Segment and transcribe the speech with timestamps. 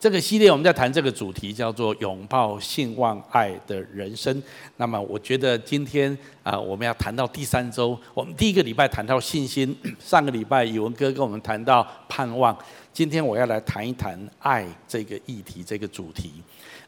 [0.00, 4.42] 这个系列我们在谈这个主题叫做“拥抱信望爱的人生”。
[4.78, 12.56] 那么我觉得今天啊，我们要谈到第三周，我们第一个礼拜谈到信心，上个礼拜宇文哥跟我们谈到盼望，
[12.94, 16.32] 今天我要来谈一谈爱这个议题，这个主题。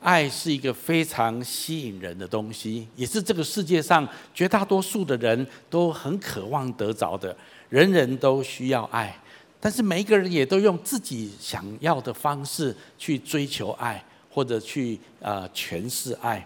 [0.00, 7.36] 爱是一个非常吸引人的东西，也是这个世界上绝大多数的人都很渴望得着的。
[7.68, 9.14] 人人都需要爱，
[9.64, 16.44] 但是每一个人也都用自己想要的方式去追求爱，或者去呃诠释爱。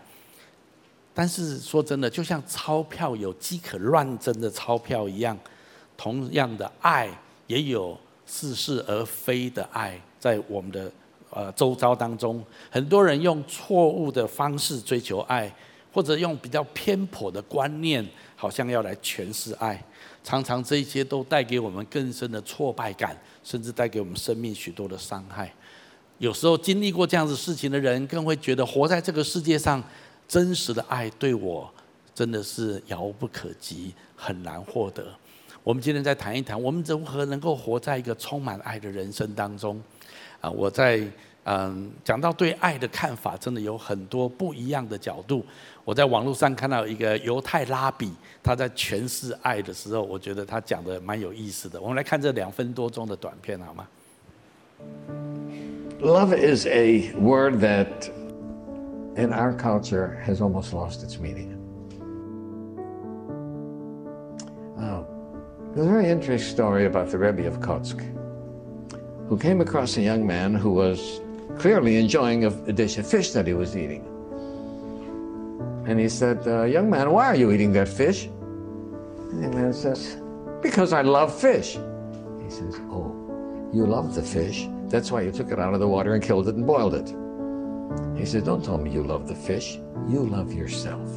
[1.15, 5.34] 但是说真的，就像钞票有饥渴乱真的钞票一样，
[5.97, 7.09] 同样的爱
[7.47, 10.93] 也有似是而非的爱，在我们的。
[11.29, 15.52] 呃，周遭当中，很多人用错误的方式追求爱，
[15.93, 18.02] 或者用比较偏颇的观念，
[18.37, 19.83] 好像要来诠释爱。
[20.27, 25.55] 常常这些都带给我们更深的挫败感，甚至带给我们生命许多的伤害。
[26.19, 29.80] 有时候经历过这样子事情的人，更会觉得活在这个世界上，
[30.27, 31.73] 真实的爱对我
[32.13, 35.07] 真的是遥不可及，很难获得。
[35.63, 39.80] 我们今天再谈一谈，我们如何能够活在一个充满爱的人生当中。
[40.40, 41.07] 啊，我在
[41.45, 45.46] 嗯讲到对爱的看法，真的有很多不一样的角度。
[45.85, 48.12] 我在网络上看到一个犹太拉比，
[48.43, 51.82] 他在诠释爱的时候，我觉得他讲的蛮有意思的。
[51.82, 53.87] 我们来看这两分多钟的短片，好吗？
[56.01, 58.10] Love is a word that
[59.15, 61.55] in our culture has almost lost its meaning.
[64.79, 65.03] Uh,
[65.75, 68.01] there's a very interesting story about the Rebbe of Kotsk.
[69.31, 71.22] who came across a young man who was
[71.57, 74.03] clearly enjoying a, a dish of fish that he was eating.
[75.87, 78.25] And he said, uh, Young man, why are you eating that fish?
[78.25, 80.16] And the man says,
[80.60, 81.78] Because I love fish.
[82.44, 84.66] He says, Oh, you love the fish.
[84.88, 87.15] That's why you took it out of the water and killed it and boiled it.
[88.19, 89.78] He said, Don't tell me you love the fish.
[90.09, 91.09] You love yourself.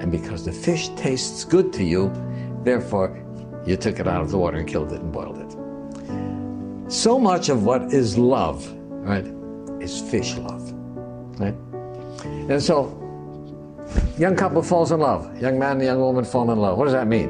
[0.00, 2.12] And because the fish tastes good to you,
[2.62, 3.20] therefore
[3.66, 6.92] you took it out of the water and killed it and boiled it.
[6.92, 9.26] So much of what is love, right,
[9.80, 10.63] is fish love,
[11.38, 11.54] right?
[12.50, 12.88] And so,
[14.18, 15.40] young couple falls in love.
[15.40, 16.78] Young man and young woman fall in love.
[16.78, 17.28] What does that mean?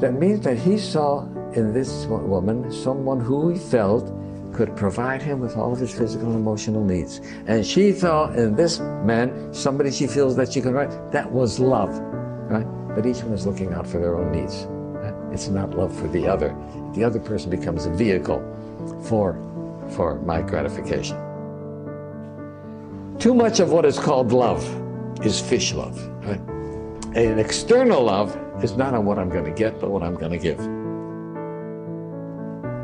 [0.00, 1.22] That means that he saw
[1.52, 4.12] in this woman someone who he felt
[4.52, 7.20] could provide him with all of his physical and emotional needs.
[7.46, 10.90] And she saw in this man somebody she feels that she can write.
[11.12, 11.90] That was love,
[12.50, 12.66] right?
[12.94, 14.66] But each one is looking out for their own needs.
[15.32, 16.56] It's not love for the other.
[16.94, 18.40] The other person becomes a vehicle
[19.02, 19.34] for,
[19.90, 21.25] for my gratification.
[23.18, 24.62] Too much of what is called love
[25.24, 25.98] is fish love.
[26.24, 26.40] Right?
[27.16, 30.32] An external love is not on what I'm going to get, but what I'm going
[30.32, 30.58] to give.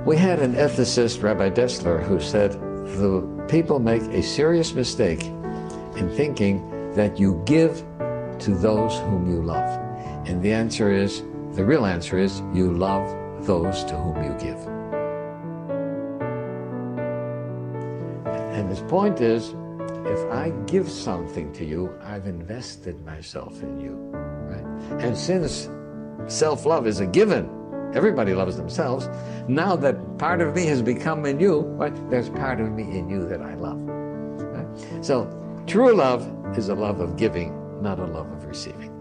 [0.07, 5.23] We had an ethicist, Rabbi Dessler, who said the people make a serious mistake
[5.97, 7.85] in thinking that you give
[8.41, 9.81] to those whom you love.
[10.27, 11.23] And the answer is
[11.53, 14.59] the real answer is you love those to whom you give.
[18.55, 19.55] And his point is
[20.07, 23.93] if I give something to you, I've invested myself in you.
[23.93, 25.03] Right?
[25.03, 25.69] And since
[26.27, 27.49] self love is a given,
[27.95, 29.09] everybody loves themselves.
[29.49, 31.95] Now that part of me has become in you, right?
[32.11, 33.79] There's part of me in you that I love.
[33.79, 35.05] Right?
[35.05, 35.29] So
[35.67, 38.92] true love is a love of giving, not a love of receiving.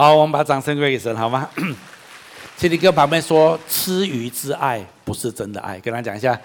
[0.00, 1.46] 好，我们把掌声归给神，好吗？
[2.56, 5.78] 请你跟旁边说，吃鱼之爱不是真的爱。
[5.78, 6.40] 跟他讲一下。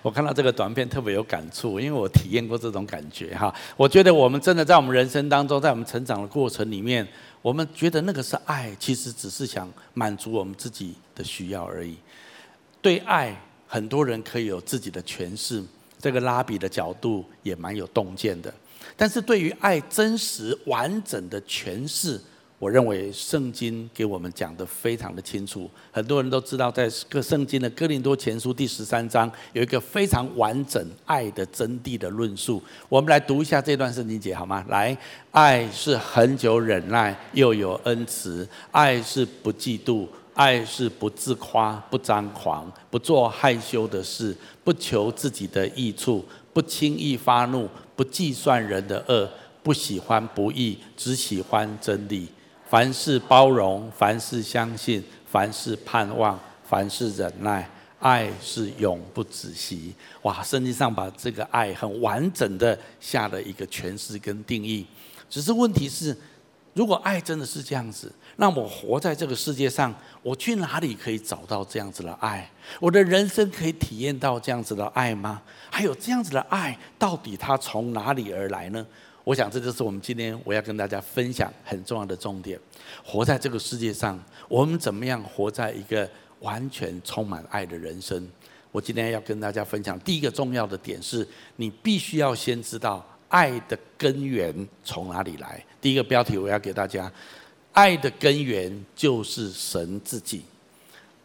[0.00, 3.54] 我看到这个短片特别有感触，因为我体验过这种感觉哈。
[3.76, 7.06] 我觉得我们真的在我们人生当中，在我们成长的过程里面，
[7.42, 11.98] 我们觉得那个是爱，其实只是想满足我们自己的需要而已。
[12.80, 15.62] 对爱，很多人可以有自己的诠释，
[16.00, 18.50] 这个拉比的角度也蛮有洞见的。
[19.02, 22.20] 但是对于爱真实完整的诠释，
[22.56, 25.68] 我认为圣经给我们讲得非常的清楚。
[25.90, 32.62] 很多人都知道，在各圣经的哥林多前书第十三章有一个非常完整爱的真谛的论述。
[32.88, 34.64] 我们来读一下这段圣经节好吗？
[34.68, 34.96] 来，
[35.32, 44.32] 爱是恒久忍耐，又有恩慈；爱是不嫉妒，爱是不自夸、不张狂、不做害羞的事、
[44.62, 49.30] 不求自己的益处、不轻易发怒、不计算人的恶、
[49.62, 52.28] 不喜欢不义，只喜欢真理。
[52.68, 57.68] 凡事包容，凡事相信，凡事盼望，凡事忍耐。
[57.98, 59.94] 爱是永不止息。
[60.22, 64.84] 哇，圣经上把这个爱很完整的下了一个诠释跟定义。
[65.30, 66.16] 只是问题是，
[66.74, 72.50] 如果爱真的是这样子，那我活在这个世界上，我去哪里可以找到这样子的爱？
[72.80, 75.42] 我的人生可以体验到这样子的爱吗？
[75.70, 78.84] 还有这样子的爱，到底它从哪里而来呢？
[79.24, 82.58] 我想这就是我们今天我要跟大家分享很重要的重点。
[83.04, 84.18] 活在这个世界上，
[84.48, 86.08] 我们怎么样活在一个
[86.40, 88.26] 完全充满爱的人生？
[88.70, 95.62] 我今天要跟大家分享第一个重要的点是，你必须要先知道爱的根源从哪里来。
[95.80, 97.12] 第一个标题我要给大家。
[97.72, 100.42] 爱的根源就是神自己。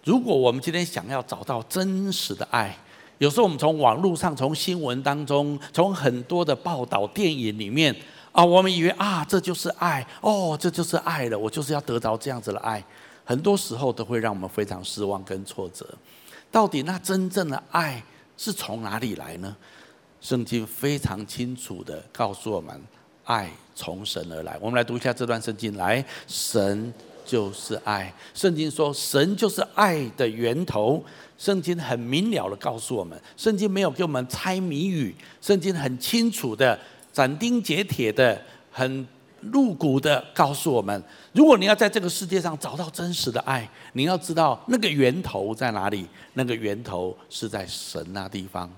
[0.04, 2.78] 如果我们今天想要找到真实的爱，
[3.18, 7.94] 有时候我们从网络上、从新闻当中、从很多的报道、电影里面
[8.32, 12.84] 啊，我们以为啊，这就是爱哦，这就是爱了，我就是要得到这样子的爱。
[13.26, 15.86] 很多时候都会让我们非常失望跟挫折。
[16.50, 18.02] 到底那真正的爱
[18.38, 19.54] 是从哪里来呢？
[20.22, 22.82] 圣经非常清楚地告诉我们。
[23.28, 25.76] 爱从神而来，我们来读一下这段圣经。
[25.78, 26.92] 来，神
[27.26, 28.12] 就是爱。
[28.34, 31.04] 圣经说，神就是爱的源头。
[31.38, 36.80] 圣经很明了的告诉我们，圣经没有给我们猜谜语，圣经很清楚的
[37.14, 38.42] 斩钉截铁的、
[38.72, 39.08] 很
[39.42, 41.04] 露骨的告诉我们：
[41.34, 46.08] 如果你要在这个世界上找到真实的爱，你要知道那个源头在哪里。
[46.34, 48.72] 那个源头是在神那地方。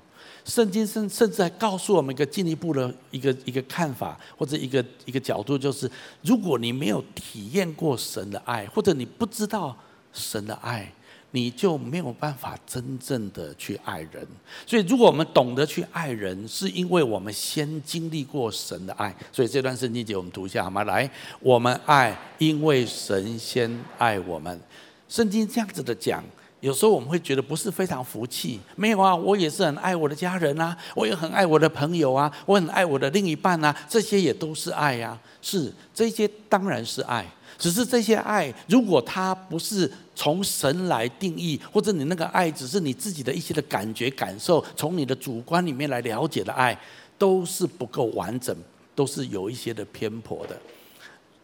[0.49, 5.89] 圣经甚甚至还告诉我们一个进一步的一个一个看法，或者一个一个角度，就是
[6.23, 9.77] 如果你没有体验过神的爱，或者你不知道
[10.11, 10.91] 神的爱，
[11.31, 14.27] 你就没有办法真正的去爱人。
[14.65, 19.15] 所以，如果我们懂得去爱人，是因为我们先经历过神的爱。
[19.31, 20.83] 所以这段圣经节我们读一下好吗？
[20.85, 21.09] 来，
[21.39, 24.59] 我们爱，因为神先爱我们。
[25.07, 26.23] 圣经这样子的讲。
[26.61, 35.17] 有时候我们会觉得不是非常服气，没有啊，我也是很爱我的家人啊，我也很爱我的朋友啊，我很爱我的另一半啊，这些也都是爱呀。
[35.41, 37.25] 是，这些当然是爱，
[37.57, 46.77] 只是这些爱如果它不是从神来定义，或者你那个爱只是你自己的一些的感觉感受，从你的主观里面来了解的爱，
[47.17, 48.53] 都是不够完整，
[48.93, 50.57] 都是有一些的偏颇的。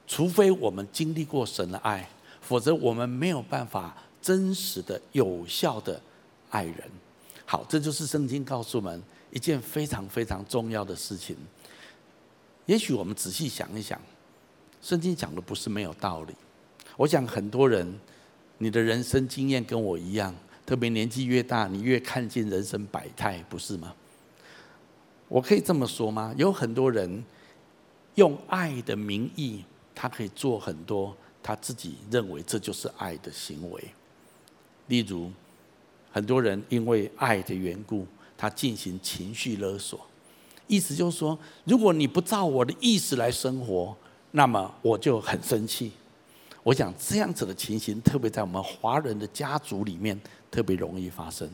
[0.05, 2.05] 除非我们经历过神的爱，
[2.41, 3.95] 否则我们没有办法。
[4.25, 6.01] 真实的、有效的
[6.49, 6.89] 爱人，
[7.45, 8.99] 好，这就是圣经告诉我们
[9.29, 11.37] 一件非常非常重要的事情。
[12.65, 14.01] 也许我们仔细想一想，
[14.81, 16.33] 圣经讲的不是没有道理。
[16.97, 17.99] 我想很多人，
[18.57, 20.33] 你的人生经验跟我一样，
[20.65, 23.93] 特别年纪越大，你越看见人生百态，不是吗？
[25.27, 26.33] 我可以这么说吗？
[26.35, 27.23] 有很多人
[28.15, 29.63] 用爱的名义，
[29.93, 33.83] 他可以做很多他自己认为这就是爱的行为。
[34.87, 35.31] 例如，
[36.11, 38.05] 很多人因为爱的缘故，
[38.37, 40.05] 他进行情绪勒索，
[40.67, 43.95] 意思就是说，如果你不照我的意思来生活，
[44.31, 45.91] 那么我就很生气。
[46.63, 51.49] 我想这样子的情形，特别在我们华人的家族里面，特别容易发生。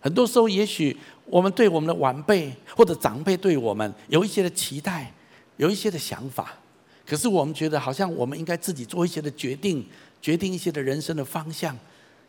[0.00, 5.12] 很多时候，也许我们对我们的晚辈或者长辈对我们有一些的期待，
[5.56, 6.54] 有一些的想法，
[7.04, 9.84] 可是我们觉得好像我们应该自己做一些的决定，
[10.22, 11.76] 决定一些的人生的方向。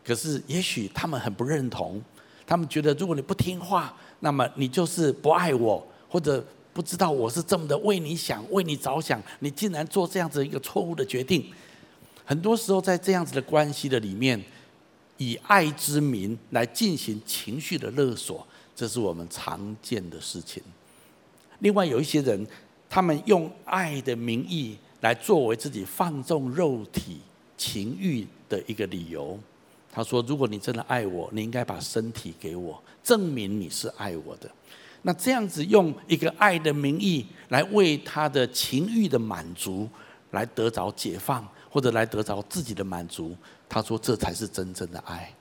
[0.07, 2.01] 可是，也许他们很不认同，
[2.45, 6.41] 他们觉得如果你不听话，那么你就是不爱我，或者
[6.73, 11.45] 不知道我是这么的为你想、为你着想，你竟然做这样子一个错误的决定。
[12.23, 14.41] 很多时候，在这样子的关系的里面，
[15.17, 20.63] 以爱之名来进行情绪的勒索，这是我们常见的事情。
[21.59, 22.47] 另外，有一些人，
[22.89, 27.19] 他们用爱的名义来作为自己放纵肉体
[27.57, 29.37] 情欲的一个理由。
[29.97, 34.47] 他说：“如果你真的爱我，你应该把身体给我，证明你是爱我的。
[35.01, 39.89] 那这样子用一个爱的名义来为他的情欲的满足，
[40.29, 43.35] 来得着解放，或者来得着自己的满足。
[43.67, 45.33] 他说这才是真正的爱。”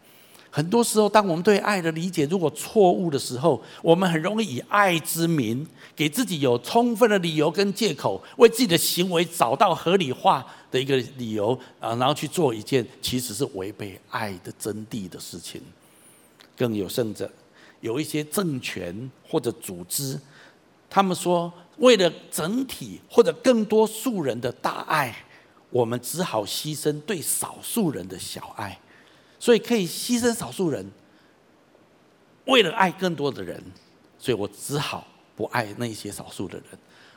[0.51, 10.47] 很多时候，当我们对爱的理解如果错误的时候，我们很容易以爱之名，给自己有充分的理由跟借口，为自己的行为找到合理化
[10.77, 15.63] 的一个理由啊，然后去做一件其实是违背爱的真谛的事情。
[16.55, 17.31] 更有甚者，
[17.81, 20.21] 有一些政权或者组织，
[20.91, 25.17] 他们说，为了整体或者更多数人的大爱，
[25.71, 28.79] 我们只好牺牲对少数人的小爱。
[29.39, 30.91] 所以可以牺牲少数人，
[32.47, 33.63] 为了爱更多的人，
[34.19, 35.07] 所以我只好
[35.37, 36.67] 不爱那些少数的人。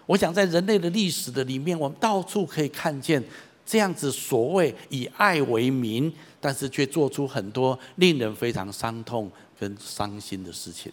[0.06, 3.24] 我想在人类的历史的里面，我们到处可以看见
[3.70, 6.12] 这样子所谓以爱为名，
[6.42, 10.92] 但是却做出很多令人非常伤痛跟伤心的事情。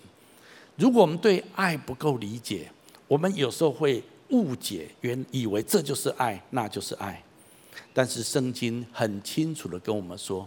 [0.76, 2.70] 如果我们对爱不够理解，
[3.08, 7.22] 我们有时候会误解，原以为这就是爱，那就是爱。
[7.94, 10.46] 但是圣经很清楚的跟我们说，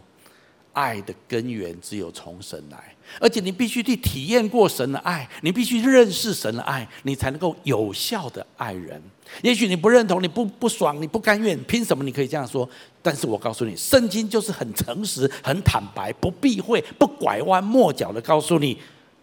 [0.74, 9.02] 爱的根源只有从神来，而且你必须去体验过神的爱，你必须认识神的爱，你才能够有效的爱人。
[9.42, 12.68] 也许你不认同，你不不爽，你不甘愿，凭什么你可以这样说？
[13.02, 18.78] 但是我告诉你，圣经就是很诚实、很坦白，不避讳、不拐弯抹角的告诉你。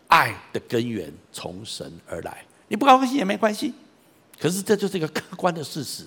[0.08, 3.72] 爱的根源从神而来，你不高兴也没关系。
[4.38, 6.04] 可是这就是一个客观的事实。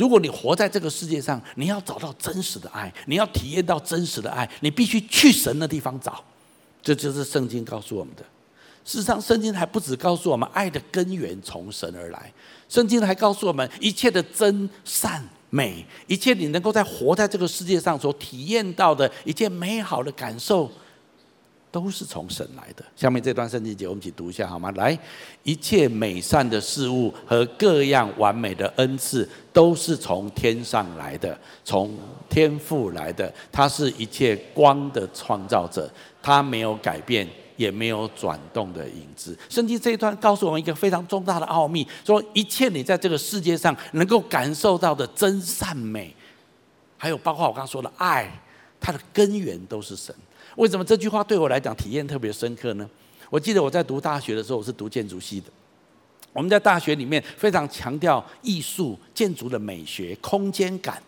[0.00, 6.24] 如果你活在这个世界上，你要找到真实的爱，你要体验到真实的爱，你必须去神的地方找。
[6.82, 8.22] 这就是圣经告诉我们的。
[8.82, 12.32] 事实上，圣经还不止告诉我们爱的根源从神而来，
[12.66, 20.72] 圣经还告诉我们一切的真善美，一切你能够在活在这个世界上所体验到的一切美好的感受。
[21.70, 22.84] 都是从神来的。
[22.96, 24.70] 下面这段圣经节，我们一起读一下好吗？
[24.72, 24.98] 来，
[25.42, 31.96] 一切美善的事物和各样完美的恩赐，都是从天上来的，从
[32.28, 33.32] 天父来的。
[33.52, 35.88] 他是一切光的创造者，
[36.22, 39.38] 他没有改变，也没有转动的影子。
[39.48, 46.14] 圣经这一段告诉我们一个非常重大的奥秘：说一切你在这个世界上能够感受到的真善美，
[46.96, 48.28] 还有包括我刚刚说的爱，
[48.80, 50.12] 它的根源都是神。
[50.56, 52.88] 为什么这句话对我来讲体验特别深刻呢？
[53.28, 55.46] 我记得我在读大学的时候，我是读建筑系的。
[56.32, 61.02] 我们在大学里面非常强调艺术、建筑的美学、空间感。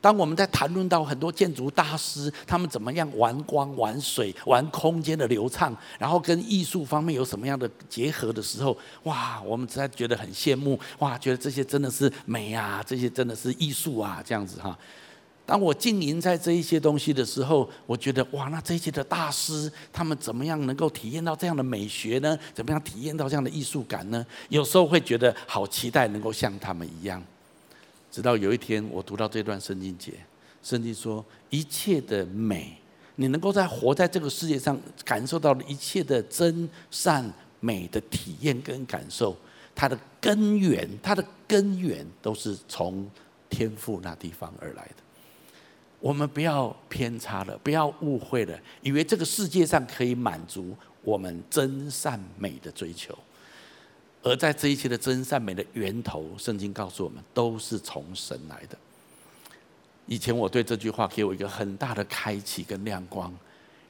[0.00, 14.78] 当我们在谈论到很多建筑大师，他们怎么样玩光、玩水、玩空间的流畅，然后跟艺术方面有什么样的结合的时候，哇，我们实在觉得很羡慕，哇，觉得这些真的是美啊，这些真的是艺术啊，这样子哈。
[15.48, 22.38] 当我经营在这一些东西的时候，我觉得哇，那这些的大师他们怎么样能够体验到这样的美学呢？
[22.52, 24.22] 怎么样体验到这样的艺术感呢？
[24.50, 27.22] 有时候会觉得好期待能够像他们一样。
[28.10, 30.12] 直到有一天，我读到这段圣经节，
[30.62, 32.76] 圣经说一切的美，
[33.14, 37.24] 你能够在活在这个世界上感受到的一切的真善
[37.60, 39.34] 美的体验跟感受，
[39.74, 43.10] 它的根源，它的根源都是从
[43.48, 45.07] 天赋那地方而来的。
[46.00, 53.16] 我们不要偏差了，不要误会了，以为这个世界上可以满足我们真善美的追求，
[54.22, 58.78] 而在这一切的真善美的源头，圣经告诉我们，都是从神来的。
[60.06, 63.36] 以前我对这句话给我一个很大的开启跟亮光，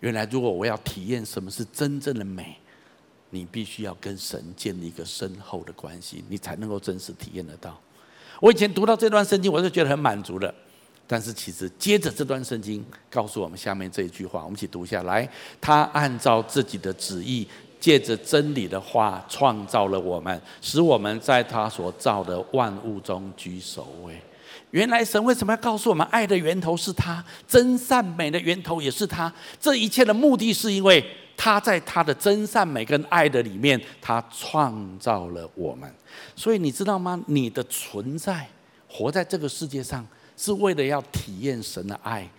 [0.01, 2.57] 原来如果我要体验什么是真正的美，
[3.31, 7.79] 你必须要跟神建立一个深厚的关系，你才能够真实体验得到。
[8.41, 10.55] 我以前读到这段圣经，我就觉得很满足了。
[11.11, 15.27] 但是其实，接着这段圣经告诉我们下面这一句话，我们一起读下来。
[15.59, 17.49] 他按照自己的旨意，
[17.81, 24.21] 借着真理的话创造了我们，使我们在他所造的万物中居首位。
[24.73, 29.33] 原来神为什么要告诉我们，爱的源头是他，真善美的源头也是他？
[29.59, 31.03] 这一切的目的是因为
[31.39, 35.91] 他在他的真善美跟爱的里面，他创造了我们。
[36.37, 37.19] 所以你知道吗？
[37.29, 38.47] 你的存在，
[38.87, 40.07] 活在这个世界上。
[40.39, 42.31] 是为了要体验神的爱，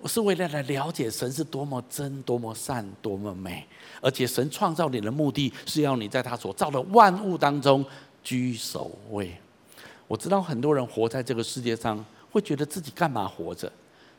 [0.00, 3.64] 我是为了来了解神是多么真、多么善、多么美，
[4.00, 7.86] 而且神创造你的目的是要你在他所造的万物当中
[8.24, 9.32] 居首位。
[10.08, 13.70] 我知道很多人活在这个世界上，会觉得自己干嘛活着？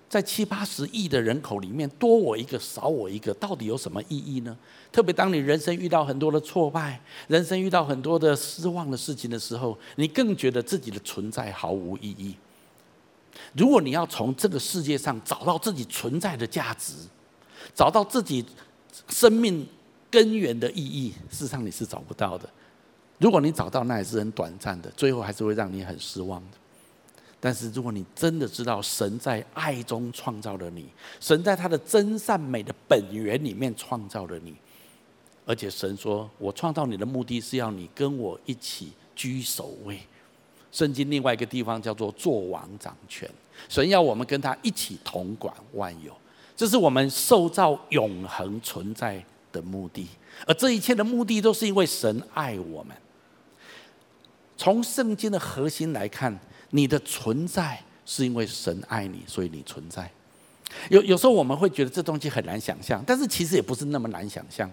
[0.07, 4.57] 在七八十亿的人口里面，多我一个，少我一个，到底有什么意义呢？
[4.89, 12.33] 特别当你人生遇到很多的挫败，人生遇到很多的失望的事情的时候，你更觉得自己的存在毫无意义。
[13.55, 16.93] 如果你要从这个世界上找到自己存在的价值，
[17.73, 18.45] 找到自己
[19.09, 19.67] 生命
[20.09, 22.49] 根源的意义，事实上你是找不到的。
[23.19, 26.57] 如果你找到，那也是很短暂的，最后还是会让你很失望的。
[27.39, 30.87] 但是如果你真的知道神在爱中创造了你，
[31.19, 34.55] 神在他的真善美的本源里面创造了你，
[35.45, 39.99] 而且神说：“我创造你的目的是要你跟我一起居首位。”
[40.71, 43.29] 圣经另外一个地方叫做作王掌权，
[43.69, 46.15] 神要我们跟他一起统管万有，
[46.55, 50.07] 这是我们受造永恒存在的目的。
[50.45, 52.95] 而这一切的目的都是因为神爱我们。
[54.55, 56.37] 从圣经的核心来看，
[56.71, 60.11] 你的存在是因为神爱你，所以你存在。
[60.89, 64.69] 有有时候我们会觉得这东西很难想象，但是其实也不是那么难想象。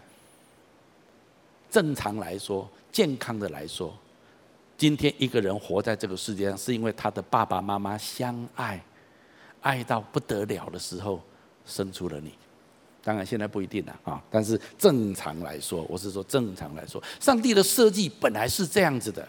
[1.71, 3.97] 正常来说，健康的来说，
[4.77, 8.83] 今天一个人活在这个世界上，是因为他的爸爸妈妈相爱，
[9.61, 11.23] 爱到不得了的时候
[11.65, 12.33] 生出了你。
[13.03, 19.27] 当然现在不一定了啊，但是正常来说，我是说正常来说，上帝的设计本来是这样子的。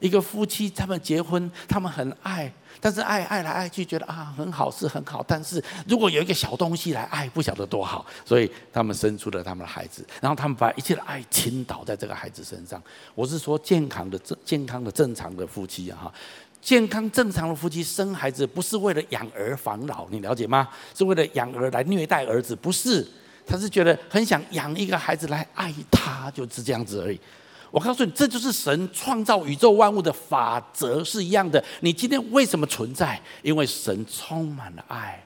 [0.00, 12.82] 一个夫妻，他们结婚，他们很爱，但是爱爱来爱去，觉得啊很好是很好，但是如果有一个小东西来爱，不晓得多好，所以他们生出了他们的孩子，然后他们把一切的爱倾倒在这个孩子身上。
[13.14, 16.14] 我是说健康的正健康的正常的夫妻啊，哈，
[16.60, 20.68] 健康正常的夫妻生孩子不是为了养儿防老，你了解吗？
[20.94, 23.06] 是为了养儿来虐待儿子，不是，
[23.46, 27.20] 他是觉得很想养一个孩子来爱他，就是这样子而已。
[27.74, 31.62] 我告诉你，这就是神创造宇宙万物的法则是一样的。
[31.80, 33.20] 你今天为什么存在？
[33.42, 35.20] 因为神充满了爱，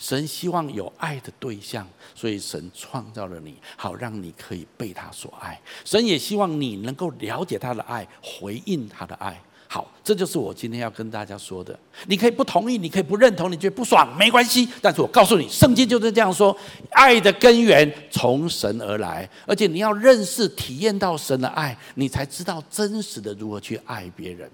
[0.00, 5.60] 神希望有爱的对象，所以神创造了你，好让你可以被他所爱。
[5.84, 9.40] 神也希望你能够了解他的爱，回应他的爱。
[9.72, 11.74] 好，这就是我今天要跟大家说的。
[12.06, 14.68] 你可以不同意，你可以不认同，你觉得不爽没关系。
[14.82, 16.54] 但是我告诉你，圣经就是这样说：
[16.90, 24.46] 爱的根源从神而来，而且你要认识、体验到神的爱，你才知道真实的如何去爱别人。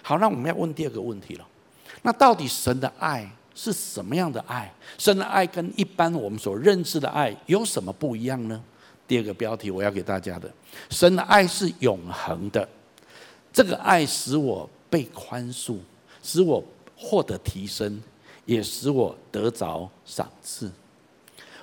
[0.00, 1.46] 好，那我们要问第二个问题了。
[2.00, 4.72] 那到底神的爱是什么样的爱？
[4.96, 8.58] 神的爱跟一般我们所认知的爱有什么不一样呢？
[9.06, 10.50] 第二个标题我要给大家的：
[10.88, 12.66] 神的爱是永恒的。
[13.52, 15.78] 这个爱使我被宽恕，
[16.22, 16.62] 使我
[16.96, 18.02] 获得提升，
[18.46, 20.70] 也使我得着赏赐。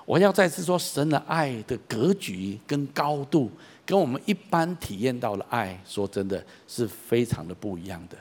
[0.05, 3.51] 我要再次说，神的爱的格局跟高度，
[3.85, 8.17] 跟我们一般体验到的爱，说真的是非常的不一样的。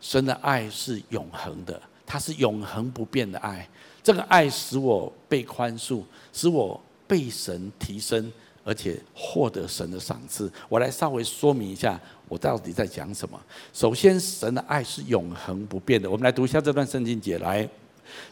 [0.00, 3.68] 神的爱是永恒的，它是永恒不变的爱。
[4.02, 8.32] 这个爱使我被宽恕，使我被神提升。
[8.66, 11.98] 而且获得神的赏赐，我来稍微说明一下，
[12.28, 13.40] 我到底在讲什么。
[13.72, 16.10] 首先，神的爱是永恒不变的。
[16.10, 17.68] 我们来读一下这段圣经节来。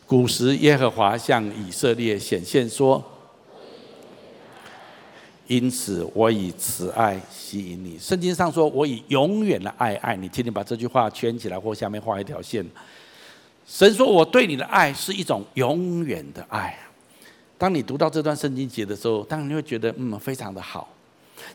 [0.09, 3.01] 古时耶和华向以色列显现说
[5.47, 12.66] ：“因此我以慈爱吸引你。”圣经上说：“我以永远的爱爱你。”请你把这句话圈起来，或下面画一条线。
[13.66, 16.77] 神说：“我对你的爱是一种永远的爱。”
[17.64, 20.94] 当你读到这段圣经节的时候，当然你会觉得嗯，非常的好。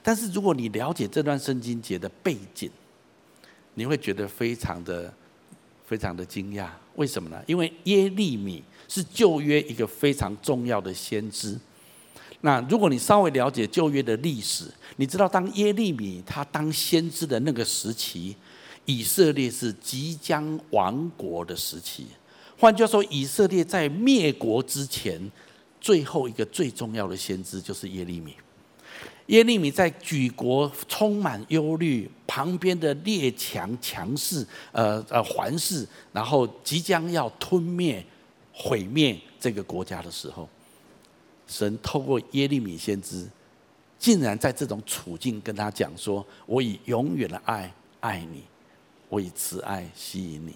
[0.02, 2.68] 但是如果你了解这段圣经节的背景，
[3.76, 5.14] 你会觉得非常的
[5.86, 6.68] 非常的惊讶。
[6.96, 7.40] 为什么呢？
[7.46, 11.56] 因为耶利米是旧约一个非常重要的先知。
[12.42, 18.36] 那如果你稍微了解旧约的历史，你知道当耶利米他当先知的那个时期，
[18.86, 22.08] 以色列是即将亡国的时期。
[22.58, 25.32] 换句话说，以色列在灭国之前。
[25.80, 28.36] 最后一个最重要的先知就是耶利米。
[29.28, 38.04] 耶利米在举国充满忧虑，旁边的列强强势，呃呃环视，然后即将要吞灭、
[38.52, 40.50] 毁灭这个国家的时候，
[41.48, 43.28] 神透过耶利米先知，
[44.00, 48.44] 竟然在这种处境跟他讲说：“我以永远的爱爱你，
[49.10, 50.56] 我以慈爱吸引你。”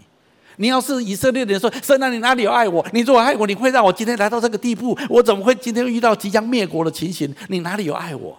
[0.58, 2.86] 你要是以色列人说，神啊，你哪里有爱我？
[2.94, 4.98] 你如果爱我，你会让我今天来到这个地步？
[5.10, 7.34] 我怎么会今天遇到即将灭国的情形？
[7.50, 8.38] 你哪里有爱我？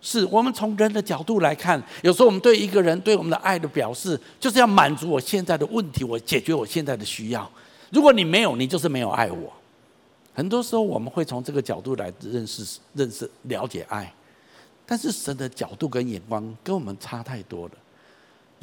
[0.00, 7.50] 是我们从人的角度来看，有时候我们对一个人对我们的爱的表示，就是要满足我现在的问题，我解决我现在的需要。
[7.90, 9.50] 如果你没有，你就是没有爱我。
[10.34, 14.12] 很多时候我们会从这个角度来认识、认识、了解爱，
[14.84, 17.72] 但是神的角度跟眼光跟我们差太多了。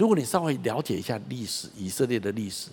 [0.01, 2.69] 如果你稍微了解一下历史，以色列的历史，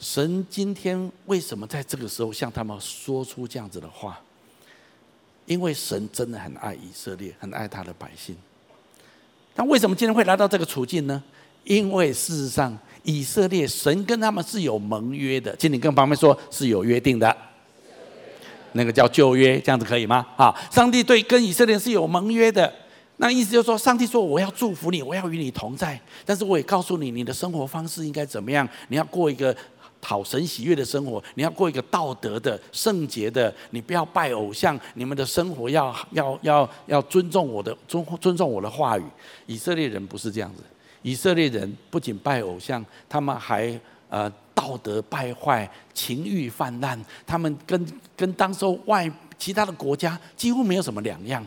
[0.00, 4.18] 神今天为什么在这个时候向他们说出这样子的话？
[5.44, 8.34] 因为神真的很爱以色列，很爱他的百姓。
[9.54, 11.22] 但为什么今天会来到这个处境呢？
[11.64, 17.36] 因为事实上，以色列神跟他们是有盟约的，请你跟旁边说是有约定的，
[18.72, 20.26] 那个叫旧约，这样子可以吗？
[20.38, 22.72] 啊，上帝对跟以色列是有盟约的。
[23.22, 28.68] 那意思就是说，上帝说我要祝福你，我要与你同在，但是我也告诉你，你的生活方式应该怎么样？
[28.88, 29.56] 你要过一个
[30.00, 34.76] 讨神喜悦的生活，你要过一个道德的、圣洁的，你不要拜偶像。
[34.94, 39.04] 你们的生活要要要要尊重我的尊尊重我的话语。
[39.46, 40.64] 以色列人不是这样子，
[41.02, 49.08] 以色列人不仅拜偶像，他们还呃道德败坏、情欲泛滥，他们跟跟当时外
[49.38, 51.46] 其他的国家几乎没有什么两样。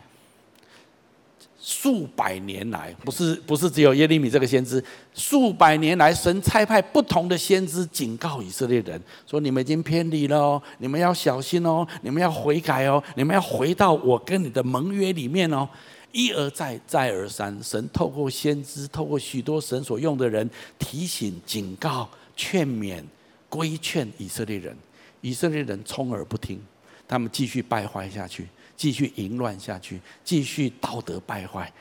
[1.67, 4.83] 数百年来，不是不是只有耶利米这个先知，
[5.15, 15.67] 数百年来，神差派不同的先知警告以色列人，说你们已经偏离了哦，你们要小心哦，你们要悔改哦，你们要回到我跟你的盟约里面哦。
[16.11, 20.47] 一而再，再而三，神透过先知，透过许多神所用的人
[20.77, 23.03] 提醒、警告、劝勉、
[23.49, 24.77] 规劝以色列人，
[25.21, 26.61] 以色列人充耳不听，
[27.07, 28.47] 他们继续败坏下去。
[28.75, 31.71] 继续淫乱下去，继续道德败坏，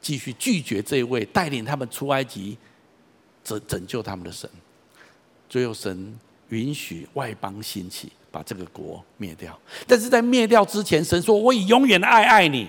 [0.00, 2.56] 继续拒绝这位带领他们出埃及、
[3.42, 4.48] 拯拯救他们的神。
[5.48, 9.58] 最后，神允许外邦兴起，把这个国灭掉。
[9.86, 12.68] 但是在灭掉之前，神说：“我以永远的爱爱你。”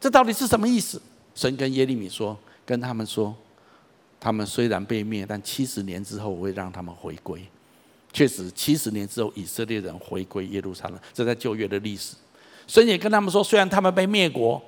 [0.00, 1.00] 这到底是什么意思？
[1.34, 3.34] 神跟耶利米说，跟他们说，
[4.20, 7.44] 他们虽然被灭，但七十年之后，我会让他们回归。
[8.14, 12.14] 确实，七十年之后，以色列人回归耶路撒冷，这在旧约的历史。
[12.68, 14.62] 神也跟他们说，虽然他们被灭国，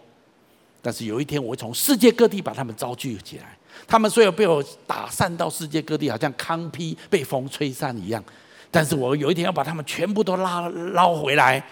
[0.83, 3.57] 但是有一天我会从世界各地把他们招聚起来。
[3.87, 8.23] 他们虽然被我打散到世界各地，好像糠秕被风吹散一样，
[8.69, 11.65] 但是我有一天要把他们全部都拉捞回来，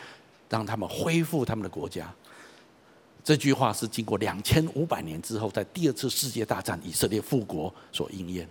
[0.49, 2.09] 让他们恢复他们的国家。
[3.25, 8.49] 这句话是经过两千五百年之后，在第二次世界大战以色列复国所应验。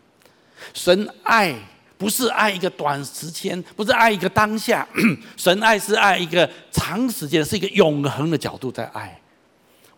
[0.73, 1.57] 神爱。
[1.97, 4.87] 不是爱一个短时间，不是爱一个当下，
[5.37, 9.19] 神爱是爱一个长时间，是一个永恒的角度在爱。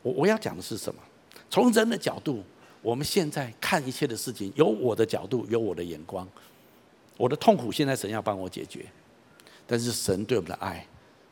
[0.01, 1.01] 我我要讲的是什么？
[1.49, 2.43] 从人的角度，
[2.81, 6.27] 我们现在看一切的事情，有我的角度，有我的眼光。
[7.17, 8.85] 我的痛苦现在神要帮我解决，
[9.65, 10.85] 但是神对我们的爱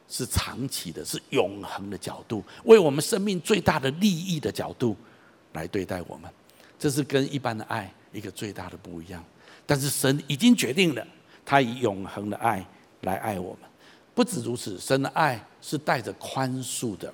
[0.07, 4.95] 是长期的，是永恒的角度，为我们生命最大的利益的角度
[5.51, 6.31] 来对待我们。
[6.79, 9.23] 这是跟一般的爱一个最大的不一样。
[9.65, 11.05] 但是神已经决定了，
[11.45, 12.65] 他以永恒的爱
[13.01, 13.69] 来爱我们。
[14.15, 17.11] 不止如此，神的爱是带着宽恕的。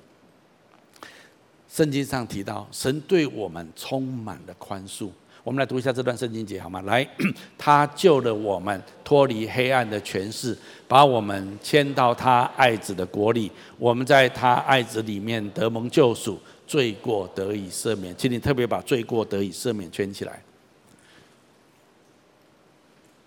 [1.68, 5.08] 圣经上提到，神对我们充满了宽恕。
[5.42, 6.82] 我们来读一下这段圣经节好吗？
[6.82, 7.08] 来，
[7.56, 13.50] 他救了我们脱离黑暗的权势，把我们迁到他爱子的国里。
[13.78, 18.14] 我们在他爱子里面得蒙救赎，罪过得以赦免。
[18.18, 20.42] 请你特别把罪过得以赦免圈起来。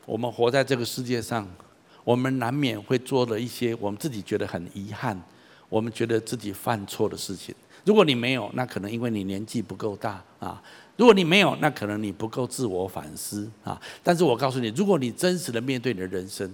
[0.05, 1.47] 我们活在这个世界上，
[2.03, 5.21] 我们难免会做了一些我们自己觉得很遗憾，
[5.69, 7.55] 我们觉得自己犯错的事情。
[7.85, 10.61] 如果你没有，那可能因为你年纪不够大啊；
[10.97, 13.81] 如果你没有，那可能你不够自我反思啊。
[14.01, 16.53] 但是我告诉你，如果你真实的面对你的人生，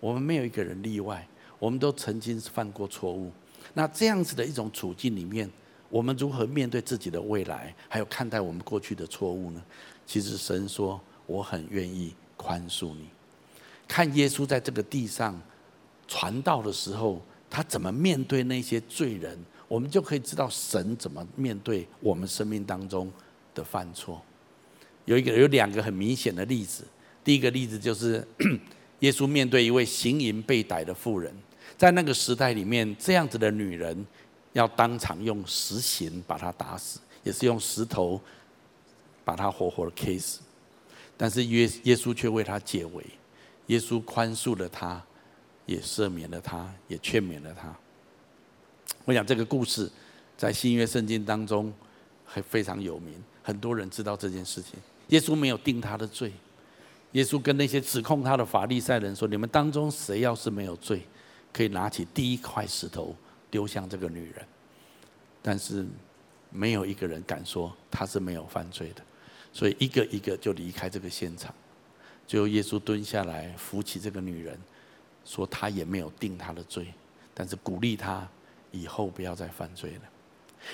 [0.00, 1.26] 我们没有一个人例外，
[1.58, 3.30] 我们都曾经犯过错误。
[3.72, 5.50] 那这样子的一种处境里面，
[5.88, 9.62] 我们如何面对自己的未来，还有看待我们过去的错误呢？
[10.06, 12.14] 其实神说，我很愿意。
[12.44, 13.08] 宽恕你，
[13.88, 15.40] 看耶稣在这个地上
[16.06, 23.10] 传道的时候，他怎么面对那些罪人，我们就可以知道神怎么面对我们生命当中
[23.54, 24.20] 的犯错。
[25.06, 26.84] 有一个有两个很明显的例子，
[27.24, 28.22] 第一个例子就是
[29.00, 31.34] 耶稣面对一位行淫被逮的妇人，
[31.78, 34.06] 在那个时代里面，这样子的女人
[34.52, 38.20] 要当场用石刑把她打死，也是用石头
[39.24, 40.40] 把她活活的 K 死。
[41.16, 43.04] 但是耶耶稣却为他解围，
[43.66, 45.02] 耶稣宽恕了他，
[45.66, 47.74] 也赦免了他，也劝勉了他。
[49.04, 49.90] 我想这个故事
[50.36, 51.72] 在新约圣经当中
[52.24, 54.74] 还非常有名，很多人知道这件事情。
[55.08, 56.32] 耶稣没有定他的罪，
[57.12, 61.06] 耶稣跟那些指控他的法利赛人说：“你们当中谁要是没有罪，
[61.52, 63.14] 可以拿起第一块石头
[63.50, 64.44] 丢向这个女人。”
[65.40, 65.86] 但是
[66.50, 69.02] 没有一个人敢说他是没有犯罪的。
[69.56, 71.54] 所以一个一个就离开这个现场，
[72.26, 74.58] 最后耶稣蹲下来扶起这个女人，
[75.24, 76.88] 说他也没有定她的罪，
[77.32, 78.26] 但是鼓励她
[78.72, 80.00] 以后不要再犯罪了。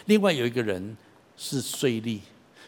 [0.06, 0.96] 另外有一个人
[1.36, 2.20] 是税吏，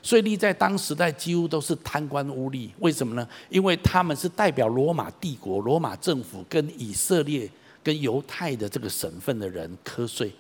[0.03, 3.27] 税吏在当时代几乎都是贪官污吏，为什么呢？
[3.49, 7.51] 因为他们是代表罗马帝国、罗马政府跟以色列、
[7.83, 10.31] 跟犹太的这个省份的人课税。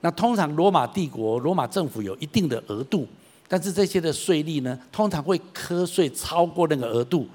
[0.00, 3.06] 那通常罗马帝国、罗马政府有一定的额度。
[3.46, 7.28] 但是这些的税利呢，通常会课税超过那个额度，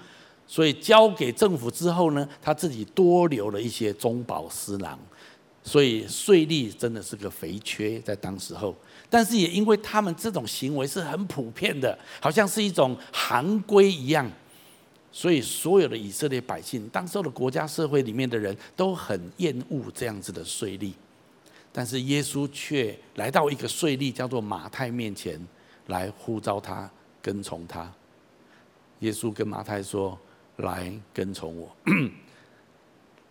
[0.47, 4.97] 所以交给政府之后呢，他自己多留了一些中饱私囊，
[5.63, 8.75] 所以税利真的是个肥缺在当时候。
[9.09, 14.29] 但是也因为他们这种行为是很普遍的，好像是一种行规一样，
[15.11, 20.93] 所以所有的以色列百姓，当时候的国家社会里面的人都很厌恶这样子的税利。
[21.71, 25.39] 但是耶稣却来到一个税吏叫做马太面前。
[25.89, 26.89] 来呼召他
[27.21, 27.91] 跟从他。
[29.01, 30.17] 耶稣跟马太说
[30.57, 31.69] ：“来跟从我。”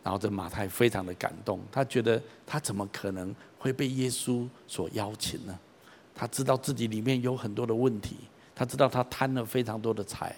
[0.05, 5.59] 然后这马太非常的感动，他觉得他怎么可能会被耶稣所邀请呢？
[6.15, 8.17] 他知道自己里面有很多的问题，
[8.55, 10.35] 他知道他贪了非常多的财。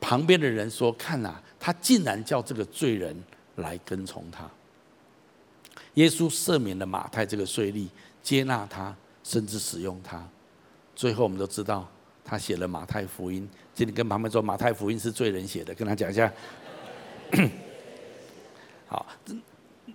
[0.00, 3.16] 旁边的人说：“看呐、啊，他竟然叫这个罪人
[3.56, 4.48] 来跟从他。”
[5.94, 7.88] 耶稣赦免了马太这个税吏，
[8.22, 10.26] 接纳他，甚至使用他。
[10.94, 11.88] 最后，我们都知道
[12.24, 13.48] 他写了马太福音。
[13.74, 16.30] 今天跟旁边说，马太福音是罪人写的，跟他讲一下。
[18.86, 19.06] 好，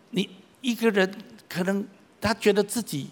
[0.09, 0.29] 你
[0.61, 1.13] 一个人
[1.47, 1.85] 可能
[2.19, 3.07] 他觉得自己，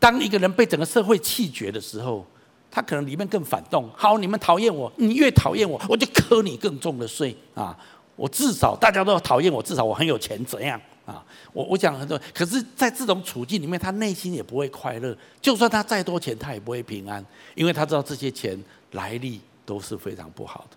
[0.00, 2.26] 当一个人被整个社会弃绝的时候，
[2.70, 3.90] 他可能里面更反动。
[3.94, 7.78] 好，你们讨厌我，你越讨厌我，我就磕你更重的税啊！
[8.16, 11.24] 我至少大家都要讨厌我，至少我很有钱，怎样啊？
[11.54, 15.16] 我我讲很多，可是在这种处境里面，他内心也不会快乐。
[15.40, 20.76] 就算他再多钱，他也不会平安，因为他知道这些钱来历都是非常不好的。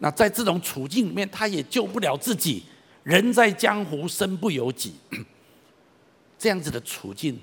[0.00, 2.62] 那在这种处境里面，他也救不了自己。
[3.04, 4.94] 人在江湖，身不由己。
[6.38, 7.38] 这样子的处境，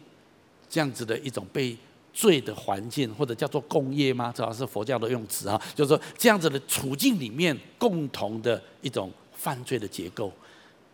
[0.70, 1.76] 这样子的一种被
[2.14, 4.32] 罪的环境，或者叫做共业吗？
[4.36, 10.32] 主要是佛教的用词啊，就是说这样子的处境里面，共同的一种犯罪的结构，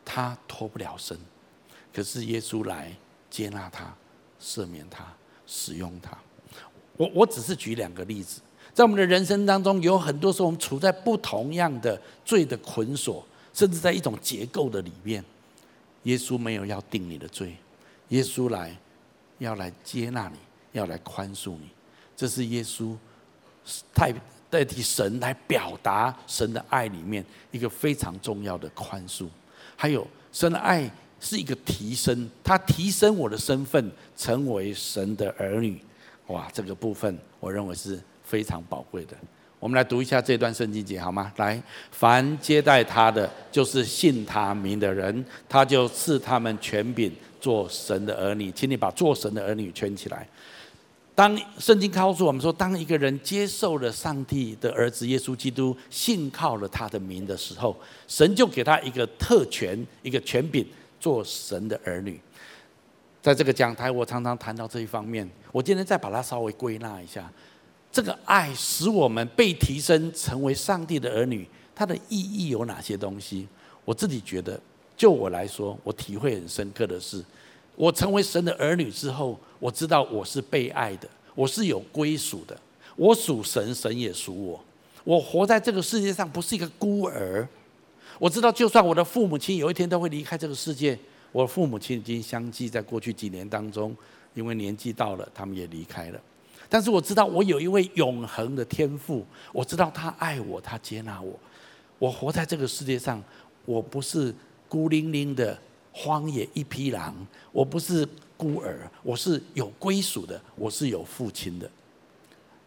[0.03, 1.15] 他脱不了身。
[1.93, 2.91] 可是耶稣来
[3.29, 3.93] 接纳他，
[4.41, 5.05] 赦免他，
[5.45, 6.17] 使用他。
[6.97, 8.41] 我我只是举两个例子，
[8.73, 13.25] 在我们的人生当中，有很多时候我们处在不同样的罪的捆锁。
[13.53, 15.21] 甚至在一种结构的里面，
[16.03, 17.53] 耶稣没有要定你的罪，
[18.07, 18.73] 耶稣来
[19.39, 20.37] 要来接纳你，
[20.71, 21.69] 要来宽恕你，
[22.15, 22.95] 这是耶稣
[23.93, 24.13] 代
[24.49, 29.27] 代替神来表达神的爱里面一个非常重要的宽恕。
[29.75, 30.89] 还有神的爱
[31.21, 35.79] 是一个提升，他提升我的身份，成为神的儿女。
[36.27, 39.15] 哇，这个部分我认为是非常宝贵的。
[39.59, 41.31] 我们来读一下这段圣经节好吗？
[41.37, 48.51] 来，凡接待他的，就是信他名的人，他就赐他们权柄做神的儿女。
[48.51, 50.27] 请你把做神的儿女圈起来。
[51.13, 60.65] 当圣经告诉我们说，当一个人接受了上帝的儿子耶稣基督，信靠了他的名的时候，神就给他一个特权，一个权柄，
[61.01, 62.17] 做神的儿女。
[63.21, 65.29] 在这个讲台，我常常谈到这一方面。
[65.51, 67.29] 我今天再把它稍微归纳一下。
[67.91, 73.47] 这个爱使我们被提升成为上帝的儿女，它的意义有哪些东西？
[73.83, 74.59] 我自己觉得，
[74.95, 77.23] 就我来说，我体会很深刻的是，
[77.75, 82.57] 我成为神的儿女之后，我知道我是被爱的，我是有归属的，
[82.95, 84.63] 我属神，神也属我。
[85.03, 87.47] 我活在这个世界上不是一个孤儿。
[88.21, 90.95] 我知道，就算我的父母亲有一天都会离开这个世界，
[91.31, 93.97] 我父母亲已经相继在过去几年当中，
[94.35, 96.21] 因为年纪到了，他们也离开了。
[96.69, 101.33] 但是我知道，我有一位永恒的天父，我知道他爱我，他接纳我。
[101.97, 103.19] 我活在这个世界上，
[103.65, 104.31] 我不是
[104.69, 105.57] 孤零零的
[105.91, 107.15] 荒野一匹狼，
[107.51, 108.07] 我不是
[108.37, 111.67] 孤儿，我是有归属的，我是有父亲的。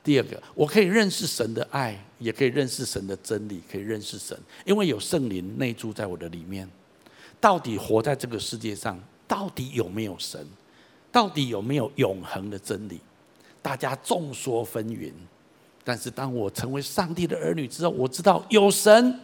[0.04, 6.68] 第二个，我可以认识神的爱，也可以认识神的真理，可以认识神，因为有圣灵内住在我的里面。
[7.40, 10.46] 到底活在这个世界上，到底有没有神？
[11.10, 13.00] 到底有没有永恒的真理？
[13.62, 15.10] 大家众说纷纭，
[15.82, 19.18] 但是当我成为上帝的儿女之后，我知道有神，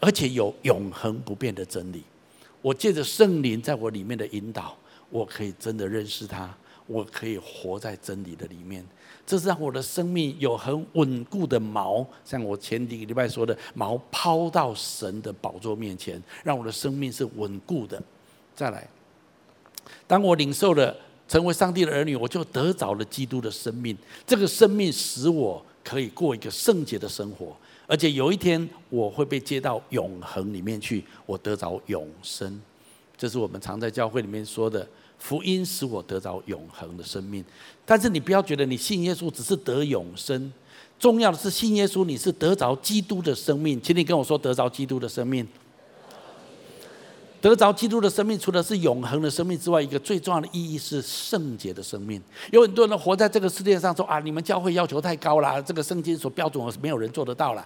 [0.00, 2.02] 而且有永恒不变的真理。
[2.62, 4.76] 我借着圣灵在我里面的引导，
[5.10, 8.84] 我可以真的认识他，我可以活在真理的里面。
[9.26, 18.02] 这是让我的生命有很稳固的锚，像我前几个礼拜说的，锚抛到神的宝座面前，让我的生命是稳固的。
[18.54, 18.88] 再来，
[20.06, 20.96] 当我领受了。
[21.28, 23.98] 成为上帝的儿女，我就得着了基督的生命。
[24.24, 27.52] 这个生命使我可以过一个圣洁的生活，
[27.88, 32.62] 而且有一天我会被接到永恒里面去，我得着永生。
[33.16, 37.44] 这是我们常在教会里面说的福音，使我得着永恒的生命。
[37.84, 40.52] 但是你不要觉得你信耶稣只是得永生，
[40.98, 43.80] 重要的是信耶稣，你是得着基督的生命。
[43.80, 45.46] 请你跟我说，得着基督的生命。
[47.38, 52.20] 得着基督的生命，除了是永恒的生命之外，一个最重要的意义是圣洁的生命。
[52.50, 57.64] 有很多人活在这个世界上，说啊，你们教会要求太高了，这个圣经所标准没有人做得到了。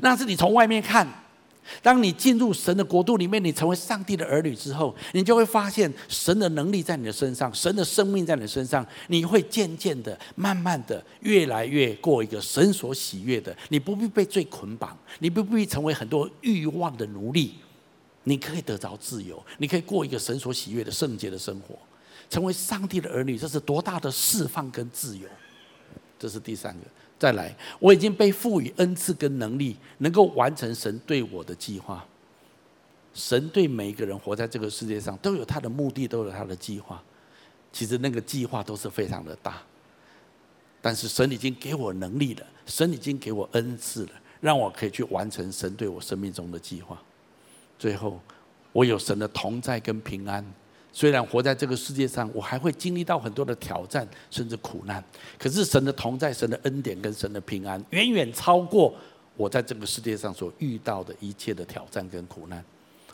[0.00, 1.06] 那是你从外面看，
[1.82, 13.56] 当你进入神的国度里面，你成为上帝的儿女之后，你就会发现神的能力在你的身上，神的生命在你的身上，你会渐渐的、慢慢的、越来越过一个神所喜悦的。
[13.68, 17.54] 你不必被罪捆绑，你不必成为很多欲望的奴隶。
[18.24, 21.78] 你可以得着自由，你可以过一个神所喜悦的圣洁的生活，
[22.28, 25.26] 成为上帝的儿女，这是多大的释放跟自由！
[26.18, 26.80] 这是第三个。
[27.18, 32.06] 再来，我已经被赋予恩赐跟能力，能够完成神对我的计划。
[33.12, 37.02] 神对每一个人活在这个世界上都有他的目的，都有他的计划。
[37.72, 39.60] 其实那个计划都是非常的大。
[40.80, 46.96] 但是神已经给我能力了，神已经给我恩赐了，让我可以去完成神对我生命中的计划。
[47.76, 48.20] 最后，
[48.72, 50.44] 我有神的同在跟平安。
[50.98, 55.00] 虽然活在这个世界上，我还会经历到很多的挑战，甚至苦难。
[55.38, 58.92] 可是神的同在、神的恩典跟神的平安，远远超过
[59.36, 62.64] 我在这个世界上所遇到的一切的挑战跟苦难。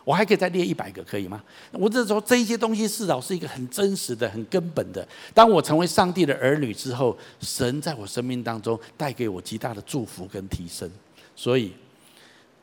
[0.03, 1.45] 我还可以再列一百个，可以吗？
[1.73, 5.07] 我这时候这些东西至少是一个很真实的、很根本的。
[5.35, 10.91] 当我成为上帝的儿女之后，神在我生命当中带给我极大的祝福跟提升。
[11.37, 11.71] 所以，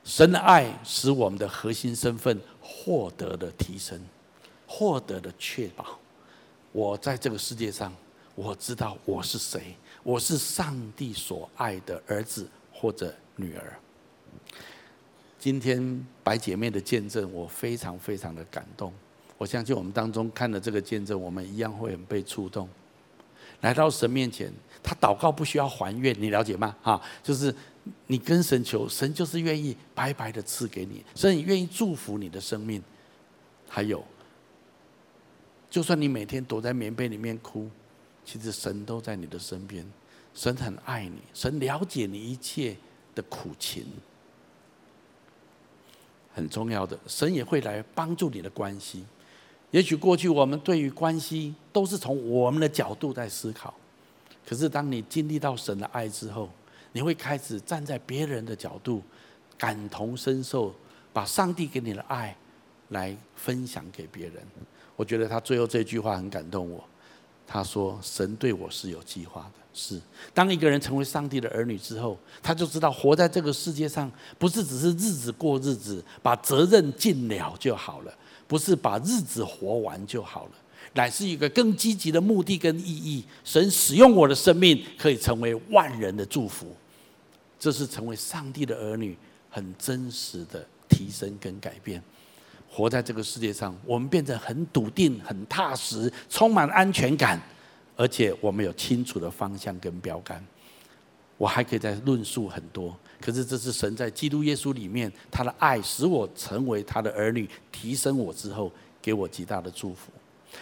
[0.04, 4.02] 神的爱使我们的核心身份获得了提升。
[4.72, 6.00] 获得的确保，
[6.72, 7.94] 我在这个世界上，
[8.36, 13.78] 我知道我是谁，我是上帝所爱的儿子或者女儿。
[15.38, 18.94] 今天白姐妹的见证，我非常非常的感动。
[19.38, 22.70] 我相信我们当中看了这个见证，我们一样会很被触动。
[23.60, 24.50] 来到神面前，
[24.82, 26.74] 他祷告不需要还愿，你了解吗？
[26.82, 27.54] 哈，就是
[28.08, 32.82] 你跟神求，神就是愿意白白的赐给你，神也愿意祝福你的生命。
[33.68, 34.02] 还有。
[35.72, 37.70] 就算你每天躲在棉被里面哭，
[38.26, 39.84] 其实神都在你的身边，
[40.36, 42.76] 神很爱你，神了解你一切
[43.16, 43.86] 的苦情。
[46.34, 49.06] 很重要的，神也会来帮助你的关系。
[49.72, 53.74] 也许过去我们对于关系都是从我们的角度在思考，
[54.46, 56.50] 可是当你经历到神的爱之后，
[56.92, 59.02] 你会开始站在别人的角度，
[59.58, 60.76] 感同身受，
[61.14, 62.36] 把上帝给你的爱
[62.90, 64.44] 来分享给别人。
[64.96, 66.84] 我觉得他最后这句话很感动我。
[67.48, 69.62] 他说：“神对我是有计划的。
[69.74, 70.00] 是
[70.34, 80.52] 当一个人成为上帝的儿女之后，他就知道活在这个世界上，不是只是日子过日子，把责任尽了就好了，不是把日子活完就好了，
[80.94, 83.26] 乃是一个更积极的目的跟意义。
[83.44, 86.74] 神使用我的生命，可以成为万人的祝福。
[87.60, 89.18] 这是成为上帝的儿女
[89.50, 92.02] 很真实的提升跟改变。”
[92.74, 97.38] 活在这个世界上，我们变得很笃定、很踏实、充满安全感，
[97.98, 100.42] 而且我们有清楚的方向跟标杆。
[101.38, 110.10] 我还可以再论述很多，可是这是神在基督耶稣里面，他的爱使我成为他的儿女，提升我之后，给我极大的祝福。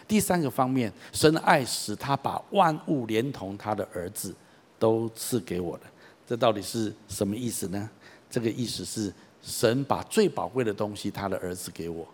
[0.08, 4.34] 第三个方面，神的爱使他把万物连同他的儿子
[4.80, 5.84] 都赐给我了。
[6.26, 7.88] 这到底是什么意思呢？
[8.32, 9.14] 这个意思是。
[9.42, 12.08] 神把最宝贵的东西，他的儿子给我，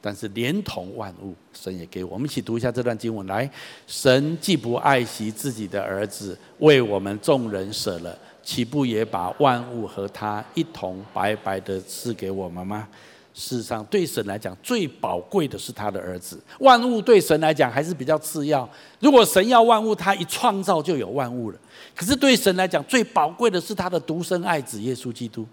[0.00, 2.12] 但是连同万物，神也给我。
[2.12, 3.50] 我们一起读一下这段经文来：
[3.86, 12.86] 神既不爱惜自己的儿子，为我们众人舍了，岂不也把万物和他一同白白的赐给我们吗？
[13.34, 16.40] 事实上，对神来讲，最宝贵的是他的儿子。
[16.58, 18.68] 万物对神来讲还是比较次要。
[18.98, 21.58] 如果神要万物，他一创造就有万物了。
[21.94, 25.46] 可是对神来讲，最宝贵的是他的独生爱子耶稣基督。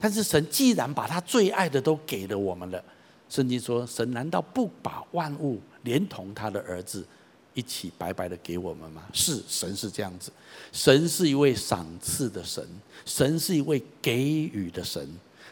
[0.00, 2.82] 但是神既然把他最爱的都给了我们了，
[3.28, 7.06] 圣经说，神难道不把万物连同他的儿子
[7.52, 9.02] 一起白白的给我们吗？
[9.12, 10.32] 是，神是这样子，
[10.72, 12.66] 神是一位赏赐的神，
[13.04, 15.06] 神是一位给予的神。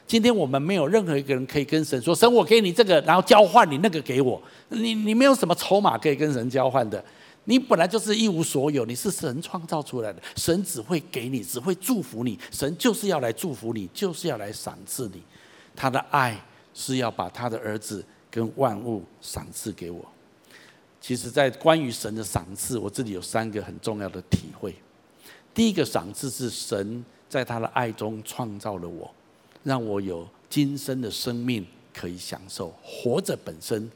[0.07, 7.05] 今天我们没有任何一个人可以跟神说，神我给你这个，然后交换你那个给我，你你没有什么筹码可以跟神交换的。
[7.49, 15.23] 你本来就是一无所有，你是神创造出来的，神只会给你，只会祝福你，神就是要来祝福你，就是要来赏赐你，
[15.75, 16.39] 他的爱
[16.75, 20.05] 是要把他的儿子跟万物赏赐给我。
[21.01, 24.75] 其实，在关于神的赏赐，我这里有三个很重要的体会。
[25.55, 29.11] 第一个赏赐是神在他的爱中创造了我，
[29.63, 33.91] 让我有今生的生命可以享受，活着本身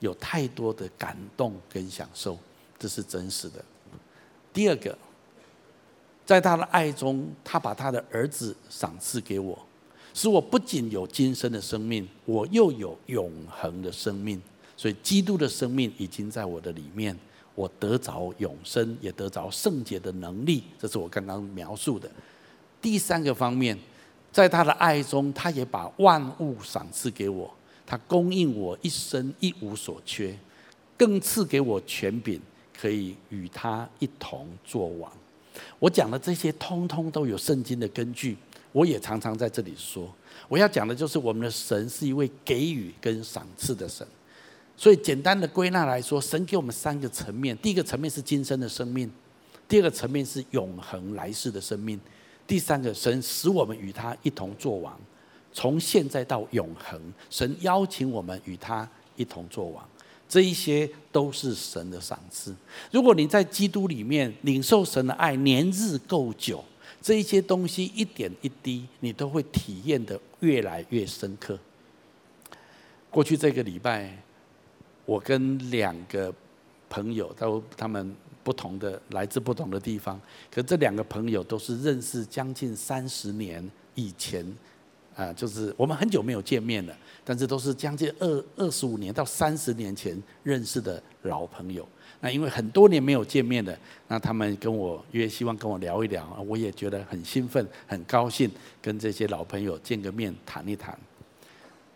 [0.00, 2.36] 有太多的感动跟享受。
[2.78, 3.64] 这是真实的。
[4.52, 4.96] 第二个，
[6.24, 9.58] 在他的爱中，他把他的儿子赏赐给我，
[10.14, 14.40] 使我不仅有今生的生命，我又有永恒的生命。
[14.76, 17.16] 所以，基督的生命已经在我的里面，
[17.54, 20.64] 我得着永生，也得着圣洁的能力。
[20.78, 22.10] 这是我刚刚描述的。
[22.82, 23.78] 第三个方面，
[24.30, 27.50] 在他的爱中，他也把万物赏赐给我，
[27.86, 30.38] 他供应我一生一无所缺，
[30.96, 32.40] 更赐给我权柄。
[32.80, 35.10] 可以与他一同作王。
[35.78, 38.36] 我讲的这些，通通都有圣经的根据。
[38.72, 40.12] 我也常常在这里说，
[40.48, 44.06] 我要讲的就是我们的神是一位给予跟赏赐的神。
[44.76, 49.08] 所以简单的归纳来说，神给我们三个层面：第一个层面是今生的生命；
[49.66, 51.98] 第二个层面是永恒来世的生命；
[52.46, 55.00] 第三个，神使我们与他一同作王，
[55.54, 57.00] 从现在到永恒，
[57.30, 59.88] 神邀请我们与他一同作王。
[60.28, 62.54] 这一些都是神的赏赐。
[62.90, 66.64] 如果你在基督里面领受神的爱，年日够久，
[67.00, 71.58] 这一些东西一点一滴，你都会体验得越来越深刻。
[73.10, 74.16] 过去这个礼拜，
[75.04, 76.34] 我跟两个
[76.88, 80.20] 朋友都他们不同的来自不同的地方，
[80.50, 84.44] 可这两个朋友都是认识将近三十年以前。
[85.16, 86.94] 啊，就是我们很久没有见面了，
[87.24, 91.88] 但是都是将近二二十五年到三十年前认识的老朋友。
[92.20, 98.50] 那因为很多年没有见面了，那他们跟我约，希望跟我聊一聊，我也觉得很兴奋、很高兴，
[98.82, 100.98] 跟这些老朋友见个面谈一谈。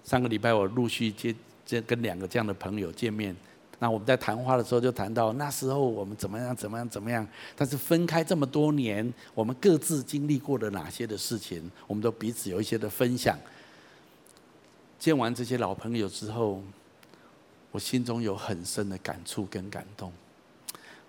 [0.03, 1.35] 上个礼拜我陆续接
[1.67, 3.37] 接跟两个这样的朋友见面。
[3.83, 7.27] 那我们在谈话的时候就谈到那时候我们怎么样怎么样怎么样，
[7.57, 13.39] 但是分开这么多年，我们各自经历过了哪些的事情，我们都彼此有一些的分享。
[14.99, 16.63] 见完这些老朋友之后，
[17.71, 20.13] 我心中有很深的感触跟感动。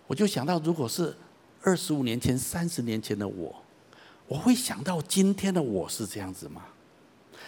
[0.07, 1.13] 我就想到，如果是
[1.61, 3.53] 二十五年前、三十年前的我，
[4.29, 6.61] 我会想到今天的我是这样子吗？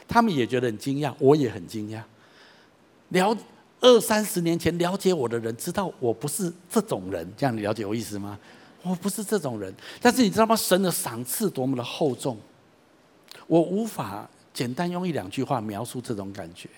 [0.05, 2.03] 他们也觉得很惊讶，我也很惊讶。
[3.07, 3.33] 聊。
[3.83, 8.39] 二三十年前了解我的人知道我不是这种人，这样你了解我意思吗？
[8.81, 10.55] 我不是这种人，但是你知道吗？
[10.55, 12.37] 神的赏赐多么的厚重，
[13.45, 16.69] 我无法简单用一两句话描述这种感觉。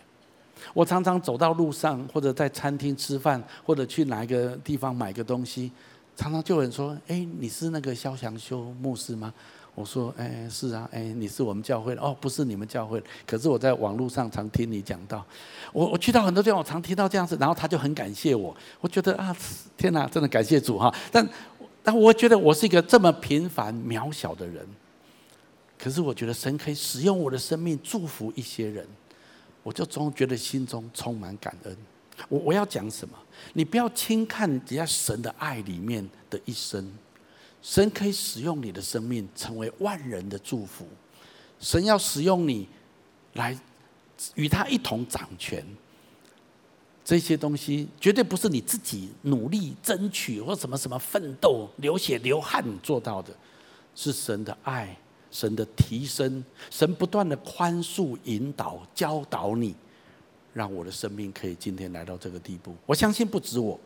[0.73, 5.71] 我常常走到路上，或者在餐厅吃饭，或者去哪一个地方买个东西，
[6.15, 9.31] 常常就有人说：“哎，你是那个萧祥修牧师吗？”
[9.75, 13.05] 我说：“哎，是啊，哎，你是我们教会的哦，不是你们教会的。
[13.27, 15.23] 可是我在网络上常听你讲到，
[15.73, 18.55] 我我去到很多地方，我常听到这样子，然后他就很感谢我。
[18.79, 19.35] 我觉得啊，
[19.75, 20.95] 天哪，真的感谢主哈！
[21.11, 21.27] 但
[21.83, 24.65] 但我觉得我是一个这么平凡渺小的人，
[25.77, 28.87] 可是我觉得神可以使用我的生命祝福一些人，
[29.61, 31.77] 我就总觉得心中充满感恩。
[32.29, 33.17] 我我要讲什么？
[33.51, 36.89] 你不要轻看人家神的爱里面的一生。”
[37.65, 40.85] 神可以使用你的生命成为万人的祝福，
[41.59, 42.69] 神要使用你
[43.33, 43.59] 来
[44.35, 45.65] 与他一同掌权。
[47.03, 53.35] 这些东西绝对不是你自己努力争取或什么什么奋斗、流血流汗做到的，
[53.95, 54.95] 是神的爱、
[55.31, 59.75] 神的提升、神不断的宽恕、引导、教导你，
[60.53, 62.75] 让我的生命可以今天来到这个地步。
[62.85, 63.79] 我相信不止我。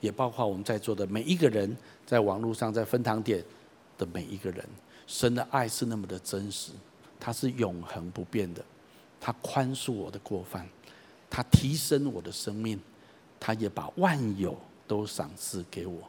[0.00, 1.76] 也包括我们在座的每一个人，
[2.10, 3.40] 在网络上，在分堂点
[3.96, 4.68] 的每一个人，
[5.06, 6.72] 神的爱是那么的真实，
[7.20, 8.60] 它是永恒不变的，
[9.20, 10.68] 他宽恕我的过犯，
[11.30, 12.80] 他提升我的生命，
[13.38, 14.58] 他也把万有
[14.88, 16.00] 都赏赐给我。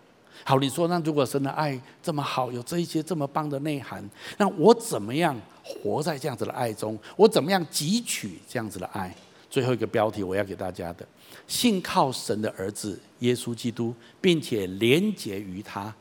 [0.44, 4.04] 好，你说那如果神的爱这么好，有这一些这么棒的内涵，
[4.40, 6.98] 那我怎么样活在这样子的爱中？
[7.16, 9.16] 我怎么样汲取这样子的爱？
[9.52, 11.06] 最后一个标题我要给大家的。
[11.46, 15.94] 信靠神的儿子耶稣基督，并且连结于他，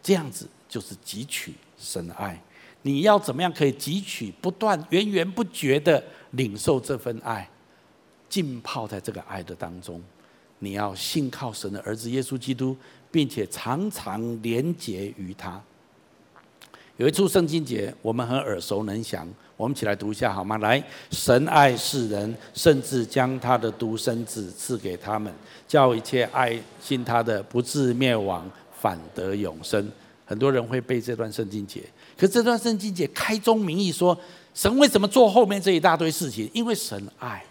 [0.00, 2.40] 这样子就是汲取神的爱。
[2.82, 7.48] 你要怎么样可以汲取，不断源源不绝的领受这份爱，
[8.28, 10.00] 浸泡在这个爱的当中？
[10.60, 12.76] 你要信靠神的儿子耶稣基督，
[13.10, 15.60] 并且常常连结于他。
[16.96, 19.28] 有一处圣经节，我们很耳熟能详。
[19.56, 20.58] 我们一起来读一下好吗？
[20.58, 25.32] 来，神爱世人，甚至将他的独生子赐给他们，
[25.66, 28.48] 叫一切爱信他的不至灭亡，
[28.80, 29.90] 反得永生。
[30.24, 31.82] 很多人会背这段圣经节，
[32.16, 34.18] 可这段圣经节开宗明义说，
[34.54, 36.48] 神为什么做后面这一大堆事情？
[36.52, 37.44] 因为神爱，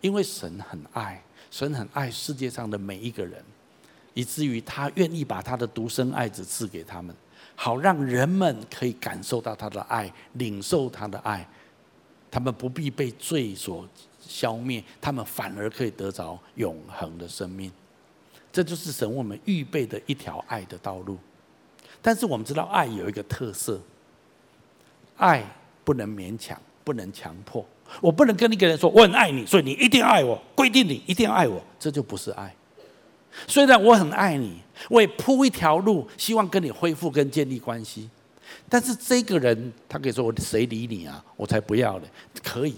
[0.00, 3.42] 因为神很爱，神很爱世界上的每一个人，
[4.12, 7.14] 以至于他愿意把他的独生爱子赐给他们。
[7.56, 11.44] 好让人们可以感受到他的爱，领受他的爱，
[12.30, 13.88] 他们不必被罪所
[14.20, 17.72] 消灭，他们反而可以得着永恒的生命。
[18.52, 21.18] 这就是神我们预备的一条爱的道路。
[22.00, 23.80] 但是我们知道，爱有一个特色，
[25.16, 25.42] 爱
[25.82, 27.64] 不能勉强，不能强迫。
[28.00, 32.54] 我不能跟一个人说我很爱你，所以你一定要爱我，规定你一定要爱我，这就不是爱。
[33.46, 38.08] 虽然我很爱你，为铺一条路，希望跟你恢复跟建立关系。
[38.68, 41.24] 但是这个人，他可以说我谁理你啊？
[41.36, 42.06] 我才不要呢。
[42.42, 42.74] 可以，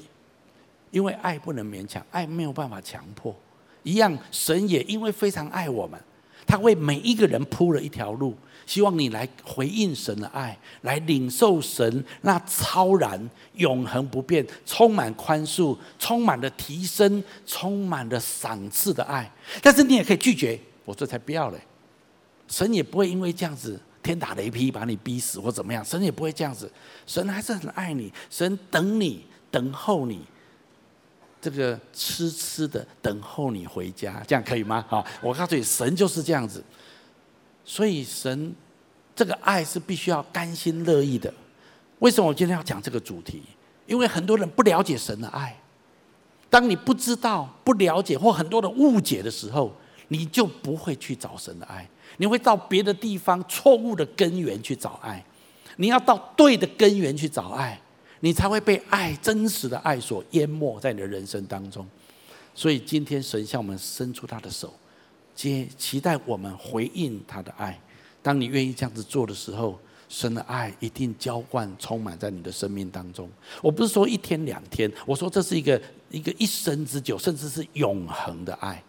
[0.90, 3.34] 因为爱不能勉强，爱没有办法强迫。
[3.82, 5.98] 一样，神也因为非常爱我们，
[6.46, 8.34] 他为每一个人铺了一条路。
[8.66, 19.30] 希望你来回应神的爱，来领受神那超然、永恒不变、充满宽恕、充满了提升、充满了赏赐的爱。
[19.62, 21.58] 但是你也可以拒绝，我这才不要嘞。
[22.48, 26.70] 神也不会因为这样子天打雷劈把你逼死或怎么样，神也不会这样子。
[27.06, 30.24] 神还是很爱你，神等你，等候你，
[31.40, 34.84] 这个痴痴的等候你回家，这样可以吗？
[34.88, 36.64] 好，我告诉你，神就是这样子。
[37.64, 38.54] 所以神
[39.14, 41.32] 这个爱是必须要甘心乐意的。
[41.98, 43.42] 为什么我今天要讲这个主题？
[43.86, 45.54] 因为很多人不了解神的爱。
[46.50, 49.74] 当你不知道、不了解或很多的误解的时候，
[50.08, 51.86] 你就不会去找神的爱，
[52.16, 55.24] 你会到别的地方错误的根源去找爱。
[55.76, 57.80] 你要到对的根源去找爱。
[58.20, 61.86] 你才会被爱真实的爱所淹没在你的人生当中，
[62.52, 64.74] 所以今天神向我们伸出他的手，
[65.36, 67.80] 接期待我们回应他的爱。
[68.20, 69.78] 当你愿意这样子做的时候，
[70.08, 73.30] 神的爱一定浇灌充满在你的生命当中。
[73.62, 75.80] 我不是说一天两天，我说这是一个
[76.10, 78.82] 一个一生之久，甚至是永恒的爱。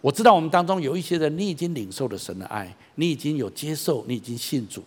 [0.00, 4.82] 我知道我们当中有一些人，你已经领受了神的爱，你已经有接受，你已经信主，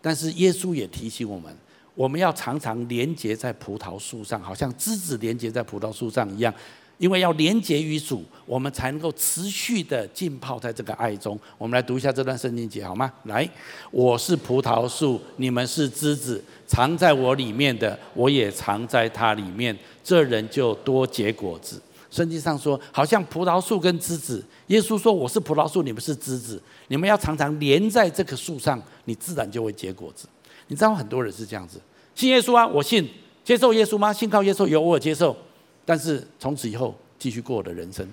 [0.00, 1.54] 但是耶稣也提醒我们。
[1.94, 6.52] 我们要常常连结在葡萄树上，好像枝子连结在葡萄树上一样，
[6.98, 11.38] 因为要连结于主，我们才能够持续的浸泡在这个爱中。
[11.56, 13.10] 我们来读一下这段圣经节好吗？
[13.24, 13.48] 来，
[13.90, 21.80] 我是葡萄树，你们是枝子，藏在我里面的，我也藏在它里面，这人就多结果子。
[22.16, 24.42] 圣经上说，好像葡萄树跟枝子。
[24.68, 30.26] 耶稣说：“我是葡萄树，你们是枝子，你们要常常连在这棵树上，你自然就会结果子。”
[30.68, 31.78] 你知道很多人是这样子，
[32.14, 33.06] 信耶稣啊，我信，
[33.44, 34.10] 接受耶稣吗？
[34.10, 35.36] 信靠耶稣，有我接受，
[35.84, 38.08] 但是从此以后继续过我的人生。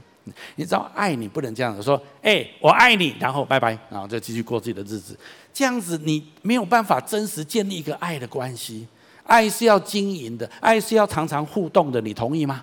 [0.55, 5.17] 你知道爱你不能这样子说，哎，我爱你，然后拜拜，然后就继续过自己的日子。
[5.53, 8.85] 这样子你没有办法真实建立一个爱的关系。
[9.23, 12.61] 爱是要经营的，爱是要常常互动的，你同意吗？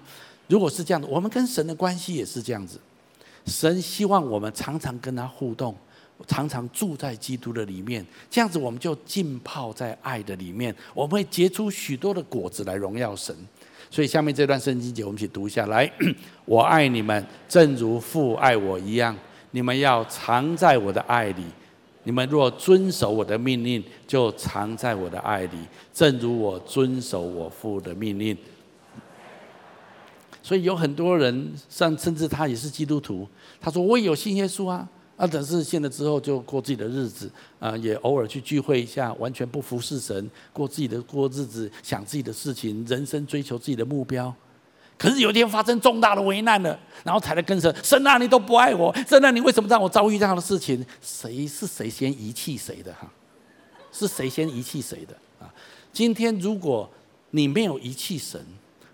[0.51, 2.79] 如果是这样的，我们跟神的关系也是这样子。
[3.47, 5.75] 神希望我们常常跟他互动。
[6.27, 13.35] 常常住在基督的里面，这样子我们就浸泡在爱的里面，我们会结出许多的果子来荣耀神。
[13.91, 15.91] 所以下面这段圣经节，我们一起读一下来：
[16.45, 19.17] 我爱你们，正如父爱我一样。
[19.53, 21.43] 你们要藏在我的爱里。
[22.03, 25.57] 你们若遵守我的命令，就藏在我的爱里，
[25.91, 28.37] 正如我遵守我父的命令。
[30.51, 33.25] 所以有很多人，像甚至他也是基督徒，
[33.61, 34.89] 他说我也有信耶稣啊。
[35.17, 37.31] 啊，但是信了之后就过自己的日子，
[37.61, 44.35] 啊，也偶尔去聚会一下，完全不服侍神，过自己的过日子，想自己的事情，人生追求自己的目标。
[44.99, 50.85] 可是有一天发生重大的危难了，然后才来跟神，神啊，你都不爱我，神啊，你为什么让我遭遇这样的事情？
[51.01, 53.09] 谁是谁先遗弃谁的哈？
[53.93, 55.47] 是谁先遗弃谁的啊？
[55.93, 56.91] 今天如果
[57.31, 58.45] 你没有遗弃神，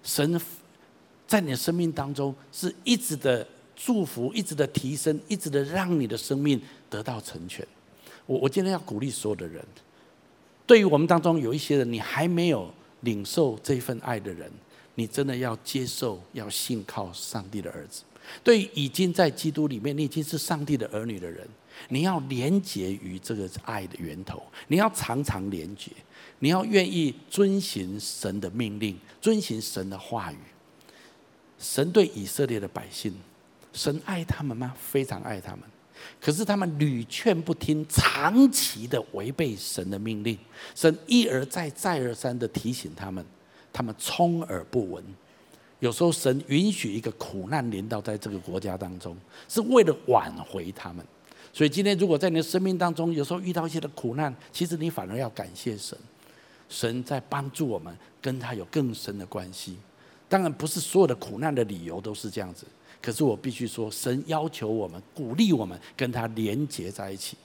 [0.02, 0.38] 神
[1.26, 3.46] 在你的生命当中是一直的。
[3.78, 6.58] 祝福一直的提升，一直的让你的生命
[6.88, 7.62] 得到成全。
[8.24, 9.62] 我我今天要鼓励所有的人，
[10.66, 12.72] 对于我们当中有一些人，你还没有
[13.02, 14.50] 领受这份爱的人，
[14.94, 18.02] 你真的要接受，要信靠上帝的儿子。
[18.42, 21.46] 对于已经在基督里面，你已经是上帝的儿女的人，
[21.90, 25.90] 你要连结于这个爱的源头，你要常常连结，
[26.38, 30.38] 你要愿意遵循神的命令，遵循神的话语。
[31.58, 33.14] 神对以色列的百姓。
[33.72, 34.74] 神爱他们吗？
[34.80, 35.60] 非常爱他们，
[36.18, 40.38] 可是他们屡劝不听，长期的违背神的命令。
[40.74, 43.22] 神一而再、再而三的提醒他们，
[43.74, 45.04] 他们充耳不闻。
[45.80, 49.14] 有时候神允许一个苦难临到在这个国家当中，
[49.46, 51.04] 是为了挽回他们。
[51.52, 55.98] 所以今天如果在你的生命当中，有时候遇到一些的苦难，其实你反而要感谢神，
[56.70, 59.76] 神在帮助我们跟他有更深的关系。
[60.28, 62.66] 当然，不是所有的苦难的理由都是这样子。
[63.00, 67.36] 可是我必须说，神要求我们，鼓励我们跟他连结在一起。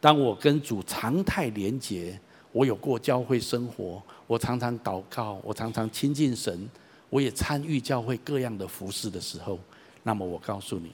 [0.00, 2.18] 当我跟主常态连结，
[2.52, 6.66] 我有过教会生活，我常常祷告，我常常亲近神，
[7.10, 9.58] 我也参与教会各样的服事的时候，
[10.02, 10.90] 那么我告诉你，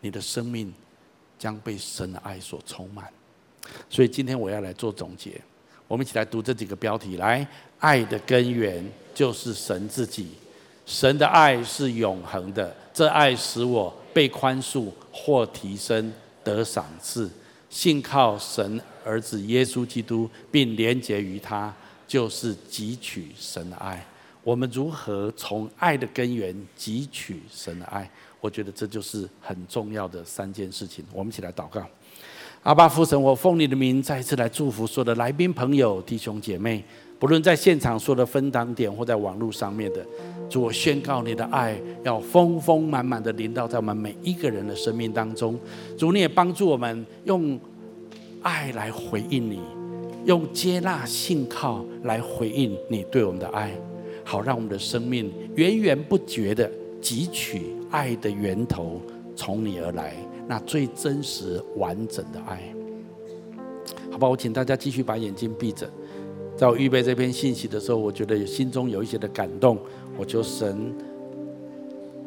[0.00, 0.72] 你的生命
[1.38, 3.12] 将被神的爱所充满。
[3.90, 5.38] 所以今天我要来做总结，
[5.86, 7.46] 我们一起来读这几个标题：来，
[7.80, 8.82] 爱的根源
[9.14, 10.28] 就是神自己。
[10.86, 16.12] 神的爱是永恒的，这爱使我被宽恕、或提升、
[16.44, 17.28] 得赏赐。
[17.68, 21.74] 信靠神儿子耶稣基督，并连结于他，
[22.06, 24.02] 就是汲取神的爱。
[24.44, 28.08] 我们如何从爱的根源汲取神的爱？
[28.40, 31.04] 我觉得这就是很重要的三件事情。
[31.12, 31.84] 我们一起来祷告：
[32.62, 36.84] 阿爸父神，我奉你的名再一次来祝福所有的来宾朋友、弟兄姐妹。
[37.18, 40.04] 不论在现场说的分堂点，或在网络上面的，
[40.50, 45.58] 主，我宣告你的爱要丰丰满满的临到在我们每一个人的生命当中。
[45.96, 47.58] 主，你也帮助我们用
[48.42, 49.60] 爱来回应你，
[50.26, 53.72] 用接纳信靠来回应你对我们的爱。
[54.22, 56.68] 好让我们的生命源源不绝的
[57.00, 59.00] 汲取爱的源头
[59.36, 60.14] 从你而来，
[60.48, 62.60] 那最真实完整的爱。
[64.10, 65.88] 好吧，我请大家继续把眼睛闭着。
[66.56, 69.78] 在我预备这篇信息的时候，我觉得心中有一些的感动，
[70.16, 70.94] 我求神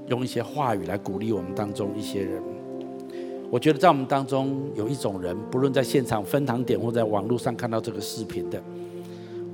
[0.07, 2.41] 用一些话语来鼓励我们当中一些人。
[3.49, 8.61] 我觉得在我们当中有一种人，不论在现场分堂点或在网络上看到这个视频的，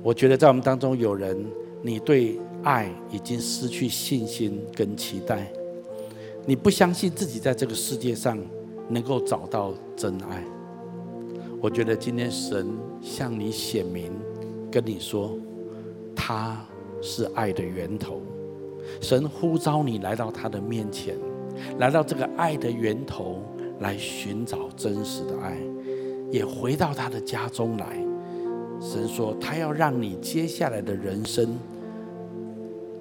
[0.02, 1.46] 我觉得在我们当中有人，
[1.80, 5.50] 你对爱已经失去信心跟期待，
[6.44, 8.38] 你不相信自己在这个世界上
[8.90, 10.44] 能够找到真爱。
[11.62, 12.68] 我觉得今天神
[13.00, 14.12] 向你显明，
[14.70, 15.38] 跟你说，
[16.14, 16.64] 他
[17.00, 18.20] 是爱的源头。
[19.00, 21.16] 神呼召你来到他的面前，
[21.78, 23.42] 来到这个爱的源头。
[23.80, 25.54] 来寻找真实的爱，
[26.30, 28.02] 也回到他的家中来。
[28.80, 31.58] 神说，他要让你接下来的人生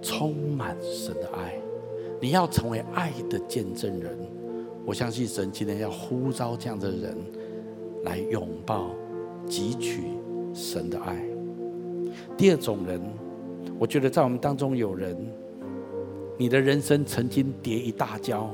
[0.01, 1.57] 充满神的爱，
[2.19, 4.17] 你要成为爱的见证人。
[4.85, 7.15] 我相信神今天要呼召这样的人
[8.03, 8.89] 来拥抱、
[9.47, 10.09] 汲取
[10.53, 11.34] 神的爱。
[12.37, 13.01] 第二种人，
[13.79, 15.15] 我觉得在我们当中有人，
[16.37, 18.49] 你的人生曾经跌一大跤。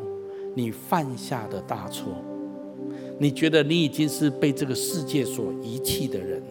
[0.53, 2.11] 你犯下的大错，
[3.17, 6.43] 你觉得你已经是被这个世界所遗弃的人，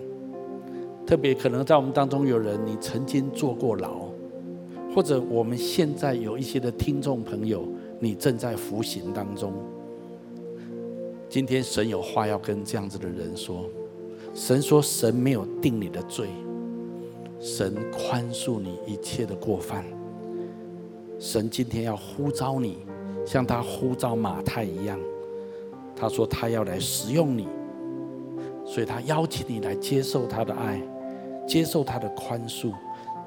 [1.07, 4.09] 特别可能在我们当中有人，你曾经坐过牢，
[4.95, 7.69] 或者我们现在有一些的听众朋友，
[7.99, 9.53] 你正在服刑当中。
[11.29, 13.67] 今天神有话要跟这样子的人说，
[14.33, 16.29] 神说神没有定你的罪，
[17.41, 19.85] 神宽恕你一切的过犯，
[21.19, 22.79] 神今天要呼召你。
[23.27, 24.99] 像他呼召马太一样，
[25.95, 27.47] 他说他要来使用你，
[28.65, 30.83] 所以他邀请你来接受他的爱，
[31.47, 32.73] 接受他的宽恕，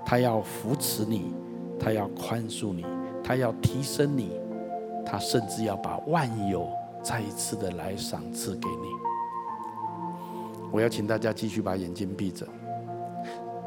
[0.04, 1.32] 他要扶持你，
[1.80, 2.84] 他要宽恕你，
[3.24, 4.32] 他要提升你，
[5.06, 6.68] 他甚至要把万有
[7.04, 8.88] 再一次的来赏赐给你。
[10.72, 12.48] 我要请大家继续把眼睛闭着，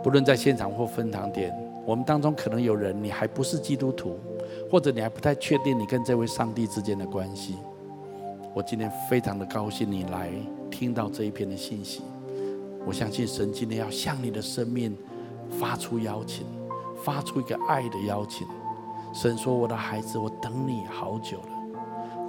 [0.03, 4.18] 不论在现场或分堂点，我们当中可能有人你还不是基督徒。
[4.68, 7.55] 或者你还不太确定你跟这位上帝之间的关系，
[8.53, 10.30] 我今天非常的高兴你来
[10.70, 12.03] 听到这一篇的信息。
[12.84, 14.97] 我相信神今天要向你的生命
[15.51, 16.44] 发出邀请，
[17.01, 18.44] 发出一个爱的邀请。
[19.14, 21.78] 神说：“我的孩子，我等你好久了，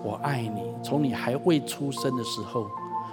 [0.03, 0.71] 我爱你。
[0.83, 2.69] 从你还未出生的时候，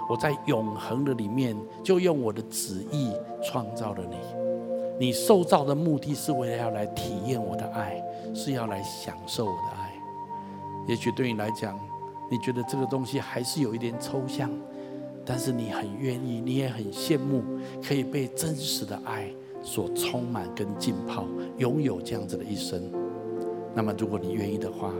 [0.07, 3.11] 我在永恒的里面就用我的旨意
[3.43, 4.44] 创造了你。
[4.99, 8.01] 你受造的目的是为了要来体验我的爱。”
[8.33, 9.93] 是要来享受我的爱，
[10.89, 11.79] 也许对你来讲，
[12.29, 14.51] 你觉得这个东西还是有一点抽象，
[15.23, 17.41] 但是你很愿意，你也很羡慕，
[17.81, 19.31] 可以被真实的爱
[19.61, 21.23] 所充满跟浸泡，
[21.57, 22.91] 拥有这样子的一生。
[23.73, 24.91] 那么，如果你愿意的话，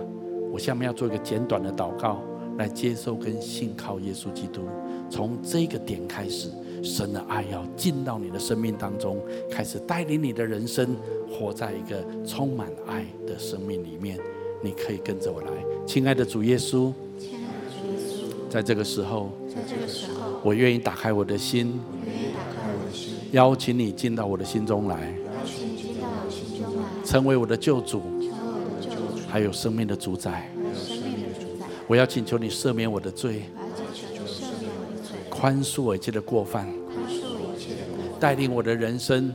[0.50, 2.22] 我下面要做一个简短的祷告，
[2.58, 4.62] 来接受跟信靠耶稣基督。
[5.10, 6.50] 从这个点开始，
[6.86, 9.17] 神的爱要进到你的生命当中，
[9.49, 10.95] 开始带领你的人生。
[11.27, 14.17] 活在一个充满爱的生命里面，
[14.61, 15.49] 你可以跟着我来，
[15.86, 16.93] 亲爱的主耶稣。
[17.19, 31.65] 亲爱的主耶稣，在这个时候，在这个时候，我愿意打开我的心，我愿意打开我的心，邀请你进到我的心中来，邀请你进到我的心中来，成为我的救主，成为我的救主，还有生命的主宰，还有生命的主宰。
[31.88, 39.33] 我要请求你赦免我的罪，我要请求你赦免我的罪，宽恕我一切的过犯，宽恕我一切的过犯，带领我的人生。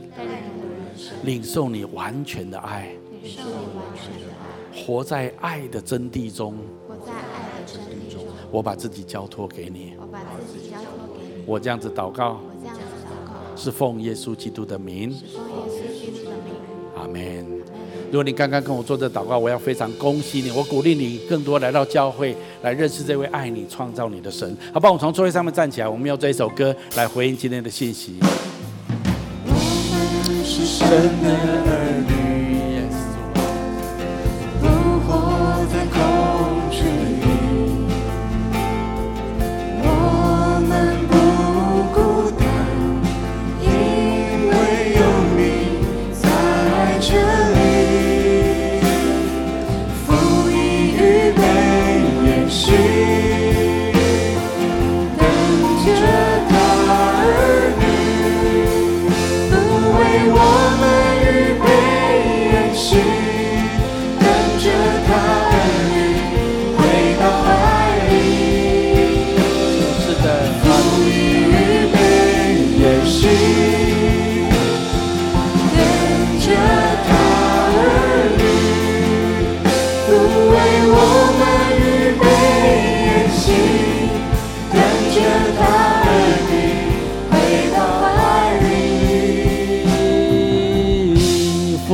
[1.23, 6.55] 领受你完全的爱，领受你完全的爱，活在爱的真谛中，
[6.87, 8.25] 活在爱的真谛中。
[8.49, 11.43] 我把自己交托给你，我把自己交托给你。
[11.45, 16.55] 我这样子祷告，我这样子祷告，是奉耶稣基督的名，是奉耶稣基督的名。
[16.95, 17.50] 阿门。
[18.11, 24.53] 如果你刚刚跟我做这祷告，我要非常恭喜你，我鼓励你更多来到教会来认识这位爱你、创造你的神。
[24.73, 28.19] 好，帮我从座位上面站起来，我们用这一首歌来回应今天的信息。
[30.43, 30.89] 神
[31.23, 31.29] 的
[31.71, 31.80] 儿。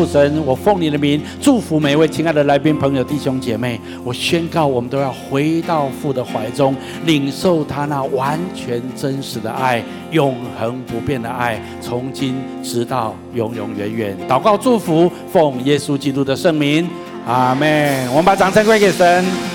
[0.08, 3.80] 神，我奉你的名祝福每一位亲爱的来宾朋友、弟兄姐妹。
[4.04, 14.18] 我宣告，我们都要回到父的怀中，领受他那完全真实的爱、永恒不变的爱，从今直到永永远远。
[14.28, 16.90] 祷告祝福，奉耶稣基督的圣名，
[17.28, 18.08] 阿门。
[18.10, 19.48] 我们把掌声归给神。